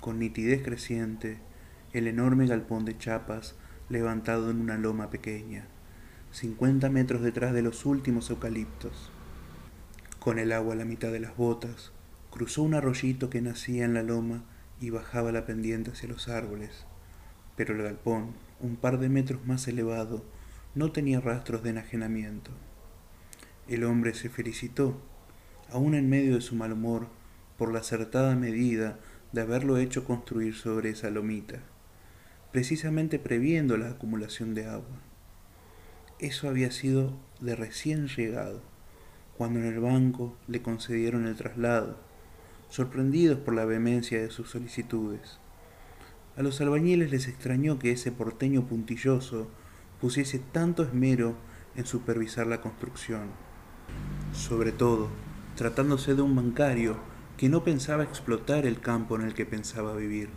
con 0.00 0.18
nitidez 0.18 0.62
creciente, 0.62 1.36
el 1.92 2.06
enorme 2.06 2.46
galpón 2.46 2.86
de 2.86 2.96
chapas 2.96 3.54
levantado 3.90 4.50
en 4.50 4.62
una 4.62 4.78
loma 4.78 5.10
pequeña, 5.10 5.66
cincuenta 6.32 6.88
metros 6.88 7.20
detrás 7.20 7.52
de 7.52 7.60
los 7.60 7.84
últimos 7.84 8.30
eucaliptos. 8.30 9.10
Con 10.20 10.38
el 10.38 10.52
agua 10.52 10.72
a 10.72 10.76
la 10.76 10.86
mitad 10.86 11.12
de 11.12 11.20
las 11.20 11.36
botas, 11.36 11.92
cruzó 12.34 12.62
un 12.62 12.74
arroyito 12.74 13.30
que 13.30 13.40
nacía 13.40 13.86
en 13.86 13.94
la 13.94 14.02
loma 14.02 14.44
y 14.80 14.90
bajaba 14.90 15.32
la 15.32 15.46
pendiente 15.46 15.92
hacia 15.92 16.10
los 16.10 16.28
árboles, 16.28 16.84
pero 17.56 17.74
el 17.74 17.82
galpón, 17.82 18.32
un 18.60 18.76
par 18.76 18.98
de 18.98 19.08
metros 19.08 19.46
más 19.46 19.66
elevado, 19.68 20.22
no 20.74 20.92
tenía 20.92 21.20
rastros 21.20 21.62
de 21.62 21.70
enajenamiento. 21.70 22.50
El 23.68 23.84
hombre 23.84 24.12
se 24.12 24.28
felicitó, 24.28 25.00
aun 25.70 25.94
en 25.94 26.10
medio 26.10 26.34
de 26.34 26.40
su 26.40 26.56
mal 26.56 26.72
humor, 26.72 27.06
por 27.56 27.72
la 27.72 27.78
acertada 27.78 28.34
medida 28.34 28.98
de 29.32 29.40
haberlo 29.40 29.78
hecho 29.78 30.04
construir 30.04 30.54
sobre 30.54 30.90
esa 30.90 31.08
lomita 31.08 31.60
precisamente 32.54 33.18
previendo 33.18 33.76
la 33.76 33.88
acumulación 33.88 34.54
de 34.54 34.66
agua. 34.66 35.00
Eso 36.20 36.48
había 36.48 36.70
sido 36.70 37.18
de 37.40 37.56
recién 37.56 38.06
llegado, 38.06 38.62
cuando 39.36 39.58
en 39.58 39.66
el 39.66 39.80
banco 39.80 40.36
le 40.46 40.62
concedieron 40.62 41.26
el 41.26 41.34
traslado, 41.34 41.98
sorprendidos 42.74 43.38
por 43.38 43.54
la 43.54 43.64
vehemencia 43.64 44.20
de 44.20 44.32
sus 44.32 44.50
solicitudes. 44.50 45.38
A 46.36 46.42
los 46.42 46.60
albañiles 46.60 47.12
les 47.12 47.28
extrañó 47.28 47.78
que 47.78 47.92
ese 47.92 48.10
porteño 48.10 48.66
puntilloso 48.66 49.46
pusiese 50.00 50.40
tanto 50.40 50.82
esmero 50.82 51.36
en 51.76 51.86
supervisar 51.86 52.48
la 52.48 52.60
construcción, 52.60 53.28
sobre 54.32 54.72
todo 54.72 55.08
tratándose 55.54 56.16
de 56.16 56.22
un 56.22 56.34
bancario 56.34 56.96
que 57.36 57.48
no 57.48 57.62
pensaba 57.62 58.02
explotar 58.02 58.66
el 58.66 58.80
campo 58.80 59.14
en 59.14 59.22
el 59.22 59.34
que 59.34 59.46
pensaba 59.46 59.94
vivir. 59.94 60.30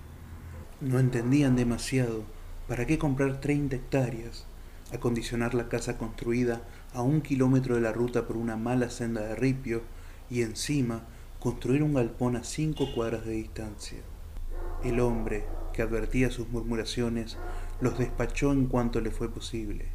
No 0.79 0.99
entendían 0.99 1.55
demasiado 1.55 2.23
para 2.67 2.85
qué 2.85 2.99
comprar 2.99 3.41
30 3.41 3.77
hectáreas, 3.77 4.45
acondicionar 4.93 5.55
la 5.55 5.69
casa 5.69 5.97
construida 5.97 6.61
a 6.93 7.01
un 7.01 7.21
kilómetro 7.21 7.73
de 7.73 7.81
la 7.81 7.93
ruta 7.93 8.27
por 8.27 8.37
una 8.37 8.57
mala 8.57 8.91
senda 8.91 9.21
de 9.21 9.33
ripio 9.33 9.81
y 10.29 10.43
encima 10.43 11.01
construir 11.47 11.81
un 11.81 11.93
galpón 11.93 12.35
a 12.35 12.43
cinco 12.43 12.91
cuadras 12.93 13.25
de 13.25 13.31
distancia. 13.31 13.99
El 14.83 14.99
hombre, 14.99 15.45
que 15.71 15.81
advertía 15.81 16.29
sus 16.29 16.49
murmuraciones, 16.49 17.37
los 17.79 17.97
despachó 17.97 18.51
en 18.51 18.65
cuanto 18.65 18.99
le 18.99 19.11
fue 19.11 19.29
posible. 19.29 19.85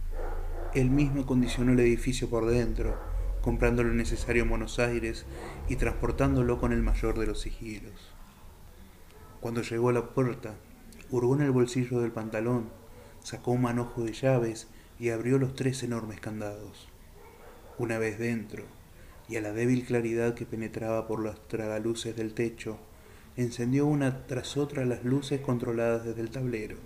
Él 0.72 0.88
mismo 0.88 1.24
acondicionó 1.24 1.72
el 1.72 1.80
edificio 1.80 2.30
por 2.30 2.46
dentro, 2.46 2.98
comprando 3.42 3.82
lo 3.82 3.92
necesario 3.92 4.44
en 4.44 4.48
Buenos 4.48 4.78
Aires 4.78 5.26
y 5.68 5.76
transportándolo 5.76 6.58
con 6.58 6.72
el 6.72 6.82
mayor 6.82 7.18
de 7.18 7.26
los 7.26 7.42
sigilos. 7.42 8.14
Cuando 9.42 9.60
llegó 9.60 9.90
a 9.90 9.92
la 9.92 10.14
puerta, 10.14 10.54
hurgó 11.10 11.34
en 11.34 11.42
el 11.42 11.50
bolsillo 11.50 12.00
del 12.00 12.12
pantalón, 12.12 12.70
sacó 13.22 13.50
un 13.50 13.60
manojo 13.60 14.04
de 14.04 14.14
llaves 14.14 14.68
y 14.98 15.10
abrió 15.10 15.36
los 15.36 15.54
tres 15.54 15.82
enormes 15.82 16.18
candados. 16.18 16.88
Una 17.76 17.98
vez 17.98 18.18
dentro, 18.18 18.64
y 19.32 19.36
a 19.36 19.40
la 19.40 19.54
débil 19.54 19.86
claridad 19.86 20.34
que 20.34 20.44
penetraba 20.44 21.08
por 21.08 21.24
las 21.24 21.48
tragaluces 21.48 22.14
del 22.14 22.34
techo, 22.34 22.76
encendió 23.38 23.86
una 23.86 24.26
tras 24.26 24.58
otra 24.58 24.84
las 24.84 25.04
luces 25.04 25.40
controladas 25.40 26.04
desde 26.04 26.20
el 26.20 26.28
tablero. 26.30 26.76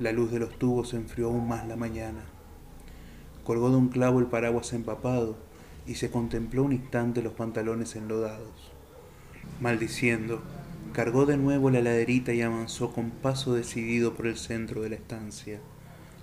La 0.00 0.12
luz 0.12 0.30
de 0.30 0.38
los 0.38 0.58
tubos 0.58 0.92
enfrió 0.92 1.28
aún 1.28 1.48
más 1.48 1.66
la 1.66 1.76
mañana. 1.76 2.26
Colgó 3.42 3.70
de 3.70 3.76
un 3.76 3.88
clavo 3.88 4.20
el 4.20 4.26
paraguas 4.26 4.74
empapado 4.74 5.38
y 5.86 5.94
se 5.94 6.10
contempló 6.10 6.62
un 6.62 6.74
instante 6.74 7.22
los 7.22 7.32
pantalones 7.32 7.96
enlodados. 7.96 8.70
Maldiciendo, 9.62 10.42
Cargó 10.92 11.24
de 11.24 11.38
nuevo 11.38 11.70
la 11.70 11.80
laderita 11.80 12.34
y 12.34 12.42
avanzó 12.42 12.92
con 12.92 13.10
paso 13.10 13.54
decidido 13.54 14.14
por 14.14 14.26
el 14.26 14.36
centro 14.36 14.82
de 14.82 14.90
la 14.90 14.96
estancia. 14.96 15.58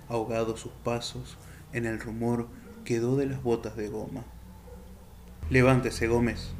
Ahogados 0.08 0.60
sus 0.60 0.72
pasos 0.84 1.38
en 1.72 1.86
el 1.86 1.98
rumor 1.98 2.46
quedó 2.84 3.16
de 3.16 3.26
las 3.26 3.42
botas 3.42 3.76
de 3.76 3.88
goma. 3.88 4.24
Levántese, 5.52 6.08
Gómez, 6.08 6.52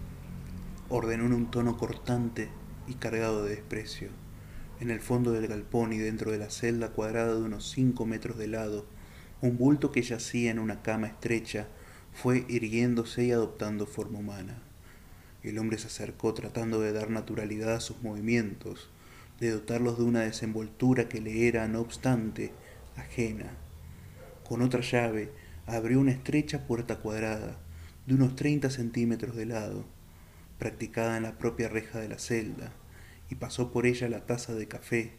ordenó 0.90 1.24
en 1.24 1.32
un 1.32 1.50
tono 1.50 1.78
cortante 1.78 2.50
y 2.86 2.92
cargado 2.92 3.42
de 3.42 3.54
desprecio. 3.54 4.10
En 4.80 4.90
el 4.90 5.00
fondo 5.00 5.32
del 5.32 5.46
galpón 5.46 5.94
y 5.94 5.98
dentro 5.98 6.30
de 6.30 6.36
la 6.36 6.50
celda 6.50 6.90
cuadrada 6.90 7.34
de 7.34 7.40
unos 7.40 7.70
cinco 7.70 8.04
metros 8.04 8.36
de 8.36 8.48
lado, 8.48 8.84
un 9.40 9.56
bulto 9.56 9.92
que 9.92 10.02
yacía 10.02 10.50
en 10.50 10.58
una 10.58 10.82
cama 10.82 11.06
estrecha 11.06 11.68
fue 12.12 12.44
irguiéndose 12.50 13.24
y 13.24 13.32
adoptando 13.32 13.86
forma 13.86 14.18
humana. 14.18 14.58
El 15.42 15.58
hombre 15.58 15.78
se 15.78 15.86
acercó 15.86 16.34
tratando 16.34 16.78
de 16.82 16.92
dar 16.92 17.08
naturalidad 17.08 17.76
a 17.76 17.80
sus 17.80 18.02
movimientos, 18.02 18.90
de 19.40 19.52
dotarlos 19.52 19.96
de 19.96 20.04
una 20.04 20.20
desenvoltura 20.20 21.08
que 21.08 21.22
le 21.22 21.48
era, 21.48 21.66
no 21.66 21.80
obstante, 21.80 22.52
ajena. 22.96 23.56
Con 24.46 24.60
otra 24.60 24.82
llave 24.82 25.32
abrió 25.64 25.98
una 25.98 26.12
estrecha 26.12 26.66
puerta 26.66 26.98
cuadrada, 26.98 27.56
de 28.06 28.14
unos 28.14 28.36
treinta 28.36 28.70
centímetros 28.70 29.36
de 29.36 29.46
lado, 29.46 29.84
practicada 30.58 31.16
en 31.16 31.22
la 31.22 31.38
propia 31.38 31.68
reja 31.68 32.00
de 32.00 32.08
la 32.08 32.18
celda, 32.18 32.72
y 33.30 33.36
pasó 33.36 33.72
por 33.72 33.86
ella 33.86 34.08
la 34.08 34.26
taza 34.26 34.54
de 34.54 34.68
café, 34.68 35.12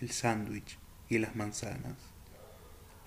el 0.00 0.10
sándwich 0.10 0.78
y 1.08 1.18
las 1.18 1.34
manzanas. 1.36 1.96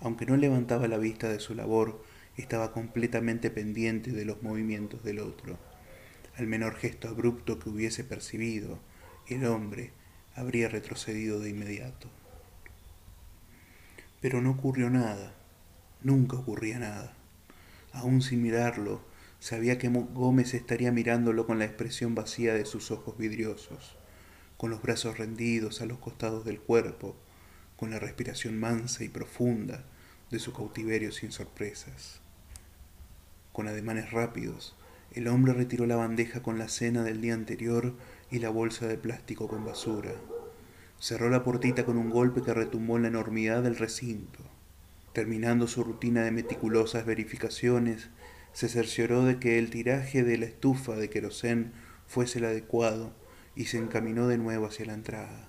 Aunque 0.02 0.26
no 0.26 0.38
levantaba 0.38 0.88
la 0.88 0.98
vista 0.98 1.30
de 1.30 1.40
su 1.40 1.54
labor, 1.56 2.04
estaba 2.38 2.72
completamente 2.72 3.50
pendiente 3.50 4.12
de 4.12 4.26
los 4.26 4.42
movimientos 4.42 5.04
del 5.04 5.20
otro. 5.20 5.58
Al 6.38 6.48
menor 6.48 6.76
gesto 6.76 7.10
abrupto 7.10 7.60
que 7.60 7.70
hubiese 7.70 8.04
percibido, 8.04 8.80
el 9.28 9.46
hombre 9.46 9.92
habría 10.36 10.70
retrocedido 10.70 11.40
de 11.40 11.50
inmediato. 11.50 12.10
Pero 14.22 14.42
no 14.42 14.52
ocurrió 14.52 14.90
nada, 14.90 15.34
nunca 16.02 16.38
ocurría 16.38 16.80
nada. 16.80 17.14
Aún 17.92 18.22
sin 18.22 18.42
mirarlo, 18.42 19.02
sabía 19.40 19.78
que 19.78 19.88
Gómez 19.88 20.54
estaría 20.54 20.92
mirándolo 20.92 21.46
con 21.46 21.60
la 21.60 21.66
expresión 21.66 22.16
vacía 22.16 22.54
de 22.54 22.66
sus 22.66 22.92
ojos 22.92 23.18
vidriosos, 23.18 23.96
con 24.58 24.70
los 24.70 24.82
brazos 24.82 25.18
rendidos 25.18 25.82
a 25.82 25.86
los 25.86 26.00
costados 26.00 26.46
del 26.46 26.60
cuerpo, 26.60 27.16
con 27.78 27.92
la 27.92 28.00
respiración 28.00 28.60
mansa 28.60 29.04
y 29.04 29.10
profunda 29.10 29.86
de 30.32 30.40
su 30.40 30.54
cautiverio 30.54 31.12
sin 31.12 31.32
sorpresas. 31.32 32.20
Con 33.54 33.68
ademanes 33.68 34.12
rápidos, 34.12 34.76
el 35.14 35.28
hombre 35.28 35.54
retiró 35.54 35.86
la 35.86 35.96
bandeja 35.96 36.44
con 36.44 36.60
la 36.60 36.68
cena 36.68 37.04
del 37.04 37.22
día 37.22 37.34
anterior 37.34 37.96
y 38.30 38.40
la 38.40 38.50
bolsa 38.50 38.88
de 38.88 38.98
plástico 38.98 39.48
con 39.48 39.66
basura. 39.66 40.12
Cerró 41.00 41.30
la 41.30 41.44
portita 41.44 41.86
con 41.86 41.98
un 41.98 42.10
golpe 42.10 42.42
que 42.42 42.54
retumbó 42.54 42.98
en 42.98 43.04
la 43.04 43.08
enormidad 43.08 43.64
del 43.64 43.78
recinto. 43.78 44.40
Terminando 45.14 45.68
su 45.68 45.84
rutina 45.84 46.24
de 46.24 46.32
meticulosas 46.32 47.06
verificaciones, 47.06 48.10
se 48.54 48.68
cercioró 48.68 49.24
de 49.24 49.40
que 49.40 49.60
el 49.60 49.70
tiraje 49.70 50.24
de 50.24 50.38
la 50.38 50.46
estufa 50.46 50.96
de 50.96 51.10
querosén 51.10 51.72
fuese 52.08 52.40
el 52.40 52.46
adecuado 52.46 53.14
y 53.56 53.66
se 53.66 53.78
encaminó 53.78 54.28
de 54.28 54.38
nuevo 54.38 54.66
hacia 54.66 54.86
la 54.86 54.94
entrada. 54.94 55.48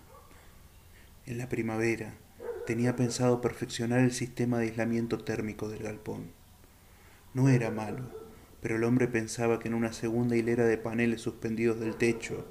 En 1.27 1.39
la 1.39 1.49
primavera 1.49 2.15
tenía 2.67 2.97
pensado 2.97 3.41
perfeccionar 3.41 4.01
el 4.01 4.13
sistema 4.13 4.59
de 4.59 4.67
aislamiento 4.67 5.19
térmico 5.19 5.69
del 5.69 5.83
galpón. 5.83 6.31
No 7.35 7.49
era 7.49 7.71
malo, 7.71 8.11
pero 8.61 8.77
el 8.77 8.85
hombre 8.85 9.09
pensaba 9.09 9.59
que 9.59 9.69
en 9.69 9.75
una 9.75 9.93
segunda 9.93 10.37
hilera 10.37 10.67
de 10.67 10.79
paneles 10.79 11.21
suspendidos 11.21 11.81
del 11.81 11.97
techo 11.97 12.47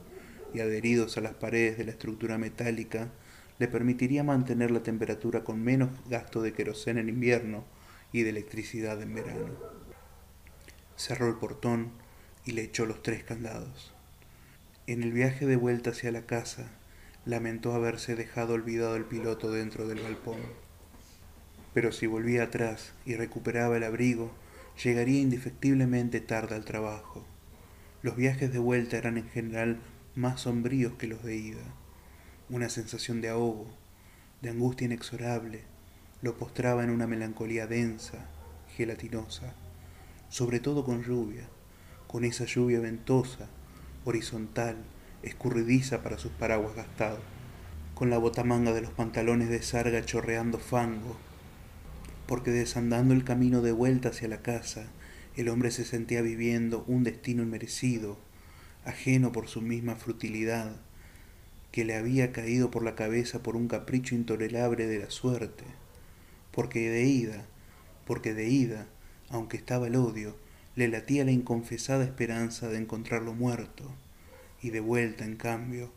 y 0.54 0.62
adheridos 0.62 1.18
a 1.18 1.22
las 1.22 1.34
paredes 1.34 1.78
de 1.78 1.86
la 1.86 1.92
estructura 1.92 2.38
metálica 2.38 3.10
le 3.60 3.68
permitiría 3.68 4.24
mantener 4.24 4.72
la 4.72 4.82
temperatura 4.82 5.44
con 5.44 5.62
menos 5.62 5.90
gasto 6.10 6.42
de 6.42 6.54
querosén 6.54 6.98
en 6.98 7.10
invierno 7.10 7.66
y 8.12 8.24
de 8.24 8.30
electricidad 8.30 9.02
en 9.02 9.14
verano. 9.14 9.79
Cerró 11.00 11.30
el 11.30 11.36
portón 11.36 11.92
y 12.44 12.52
le 12.52 12.62
echó 12.62 12.86
los 12.86 13.02
tres 13.02 13.24
candados. 13.24 13.94
En 14.86 15.02
el 15.02 15.14
viaje 15.14 15.46
de 15.46 15.56
vuelta 15.56 15.92
hacia 15.92 16.12
la 16.12 16.26
casa, 16.26 16.72
lamentó 17.24 17.74
haberse 17.74 18.18
dejado 18.18 18.56
olvidado 18.56 18.98
el 18.98 19.06
piloto 19.06 19.50
dentro 19.50 19.88
del 19.88 20.02
galpón. 20.02 20.42
Pero 21.74 21.94
si 21.94 22.06
volvía 22.06 22.44
atrás 22.44 22.92
y 23.06 23.16
recuperaba 23.16 23.78
el 23.78 23.86
abrigo, 23.86 24.34
llegaría 24.84 25.22
indefectiblemente 25.22 26.20
tarde 26.20 26.56
al 26.56 26.66
trabajo. 26.66 27.26
Los 28.02 28.18
viajes 28.18 28.52
de 28.52 28.60
vuelta 28.60 28.98
eran 28.98 29.18
en 29.18 29.30
general 29.30 29.80
más 30.16 30.42
sombríos 30.42 30.96
que 30.96 31.08
los 31.08 31.24
de 31.24 31.38
ida. 31.38 31.64
Una 32.50 32.68
sensación 32.68 33.22
de 33.22 33.30
ahogo, 33.30 33.68
de 34.42 34.50
angustia 34.50 34.84
inexorable, 34.84 35.62
lo 36.22 36.36
postraba 36.36 36.84
en 36.84 36.90
una 36.90 37.08
melancolía 37.08 37.68
densa, 37.68 38.28
gelatinosa, 38.76 39.54
sobre 40.30 40.60
todo 40.60 40.84
con 40.86 41.04
lluvia, 41.04 41.48
con 42.08 42.24
esa 42.24 42.46
lluvia 42.46 42.80
ventosa, 42.80 43.48
horizontal, 44.06 44.78
escurridiza 45.24 46.02
para 46.02 46.18
sus 46.18 46.32
paraguas 46.32 46.76
gastados, 46.76 47.20
con 47.96 48.10
la 48.10 48.18
botamanga 48.18 48.72
de 48.74 48.82
los 48.82 48.92
pantalones 48.92 49.50
de 49.50 49.62
sarga 49.62 50.06
chorreando 50.06 50.58
fango, 50.58 51.18
porque 52.28 52.52
desandando 52.52 53.14
el 53.14 53.24
camino 53.24 53.62
de 53.62 53.72
vuelta 53.72 54.10
hacia 54.10 54.28
la 54.28 54.42
casa, 54.42 54.88
el 55.36 55.50
hombre 55.50 55.72
se 55.72 55.84
sentía 55.84 56.22
viviendo 56.22 56.84
un 56.88 57.04
destino 57.04 57.44
inmerecido, 57.44 58.18
ajeno 58.86 59.32
por 59.32 59.48
su 59.48 59.62
misma 59.62 59.96
frutilidad, 59.96 60.78
que 61.72 61.86
le 61.86 61.96
había 61.96 62.32
caído 62.32 62.72
por 62.72 62.84
la 62.84 62.96
cabeza 62.96 63.44
por 63.44 63.56
un 63.56 63.68
capricho 63.68 64.16
intolerable 64.16 64.88
de 64.88 65.00
la 65.00 65.10
suerte, 65.10 65.66
porque 66.52 66.90
de 66.90 67.04
ida, 67.06 67.46
porque 68.06 68.34
de 68.34 68.50
ida, 68.50 68.88
aunque 69.30 69.58
estaba 69.58 69.88
el 69.88 69.96
odio, 69.96 70.36
le 70.76 70.88
latía 70.88 71.26
la 71.26 71.32
inconfesada 71.32 72.04
esperanza 72.04 72.70
de 72.70 72.78
encontrarlo 72.78 73.34
muerto, 73.34 73.92
y 74.62 74.72
de 74.72 74.80
vuelta, 74.80 75.26
en 75.26 75.36
cambio, 75.36 75.92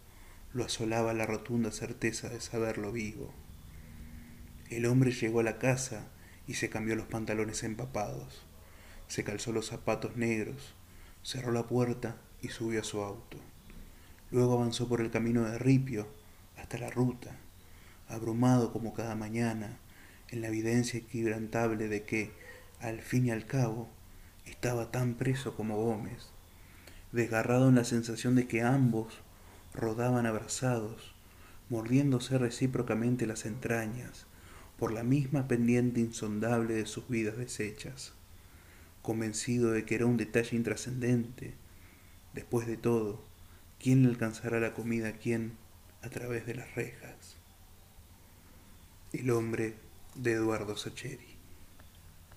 lo 0.53 0.65
asolaba 0.65 1.15
la 1.15 1.27
rotunda 1.27 1.71
certeza 1.71 2.29
de 2.29 2.41
saberlo 2.41 2.93
vivo. 2.93 3.33
El 4.71 4.87
hombre 4.87 5.13
llegó 5.13 5.41
a 5.41 5.45
la 5.45 5.59
casa 5.59 6.07
y 6.47 6.55
se 6.55 6.69
cambió 6.69 6.97
los 6.97 7.07
pantalones 7.07 7.63
empapados, 7.63 8.43
se 9.09 9.25
calzó 9.25 9.53
los 9.53 9.67
zapatos 9.67 10.17
negros, 10.17 10.75
cerró 11.23 11.53
la 11.53 11.67
puerta 11.67 12.17
y 12.41 12.49
subió 12.49 12.81
a 12.81 12.85
su 12.85 13.03
auto. 13.03 13.39
Luego 14.31 14.55
avanzó 14.55 14.89
por 14.89 15.01
el 15.01 15.11
camino 15.11 15.45
de 15.45 15.59
Ripio 15.59 16.09
hasta 16.57 16.79
la 16.79 16.91
ruta, 16.91 17.37
abrumado 18.09 18.73
como 18.73 18.95
cada 18.95 19.15
mañana 19.15 19.79
en 20.31 20.41
la 20.41 20.49
evidencia 20.49 20.99
inquebrantable 20.99 21.89
de 21.89 22.05
que, 22.05 22.33
al 22.83 23.01
fin 23.01 23.27
y 23.27 23.31
al 23.31 23.47
cabo, 23.47 23.89
estaba 24.45 24.91
tan 24.91 25.15
preso 25.15 25.55
como 25.55 25.77
Gómez, 25.77 26.31
desgarrado 27.13 27.69
en 27.69 27.77
la 27.77 27.85
sensación 27.85 28.35
de 28.35 28.49
que 28.49 28.63
ambos 28.63 29.21
rodaban 29.73 30.27
abrazados, 30.27 31.15
mordiéndose 31.71 32.39
recíprocamente 32.39 33.27
las 33.27 33.47
entrañas 33.47 34.27
por 34.79 34.93
la 34.93 35.05
misma 35.05 35.47
pendiente 35.47 36.01
insondable 36.01 36.75
de 36.75 36.87
sus 36.87 37.09
vidas 37.09 37.37
deshechas, 37.37 38.15
convencido 39.01 39.71
de 39.71 39.85
que 39.85 39.95
era 39.95 40.07
un 40.07 40.17
detalle 40.17 40.57
intrascendente. 40.57 41.55
Después 42.35 42.67
de 42.67 42.77
todo, 42.77 43.23
¿quién 43.81 44.03
le 44.03 44.09
alcanzará 44.09 44.59
la 44.59 44.75
comida 44.75 45.09
a 45.09 45.13
quién 45.13 45.53
a 46.03 46.09
través 46.09 46.47
de 46.47 46.57
las 46.57 46.75
rejas? 46.75 47.37
El 49.13 49.31
hombre 49.31 49.77
de 50.17 50.33
Eduardo 50.33 50.77
Sacheri. 50.77 51.32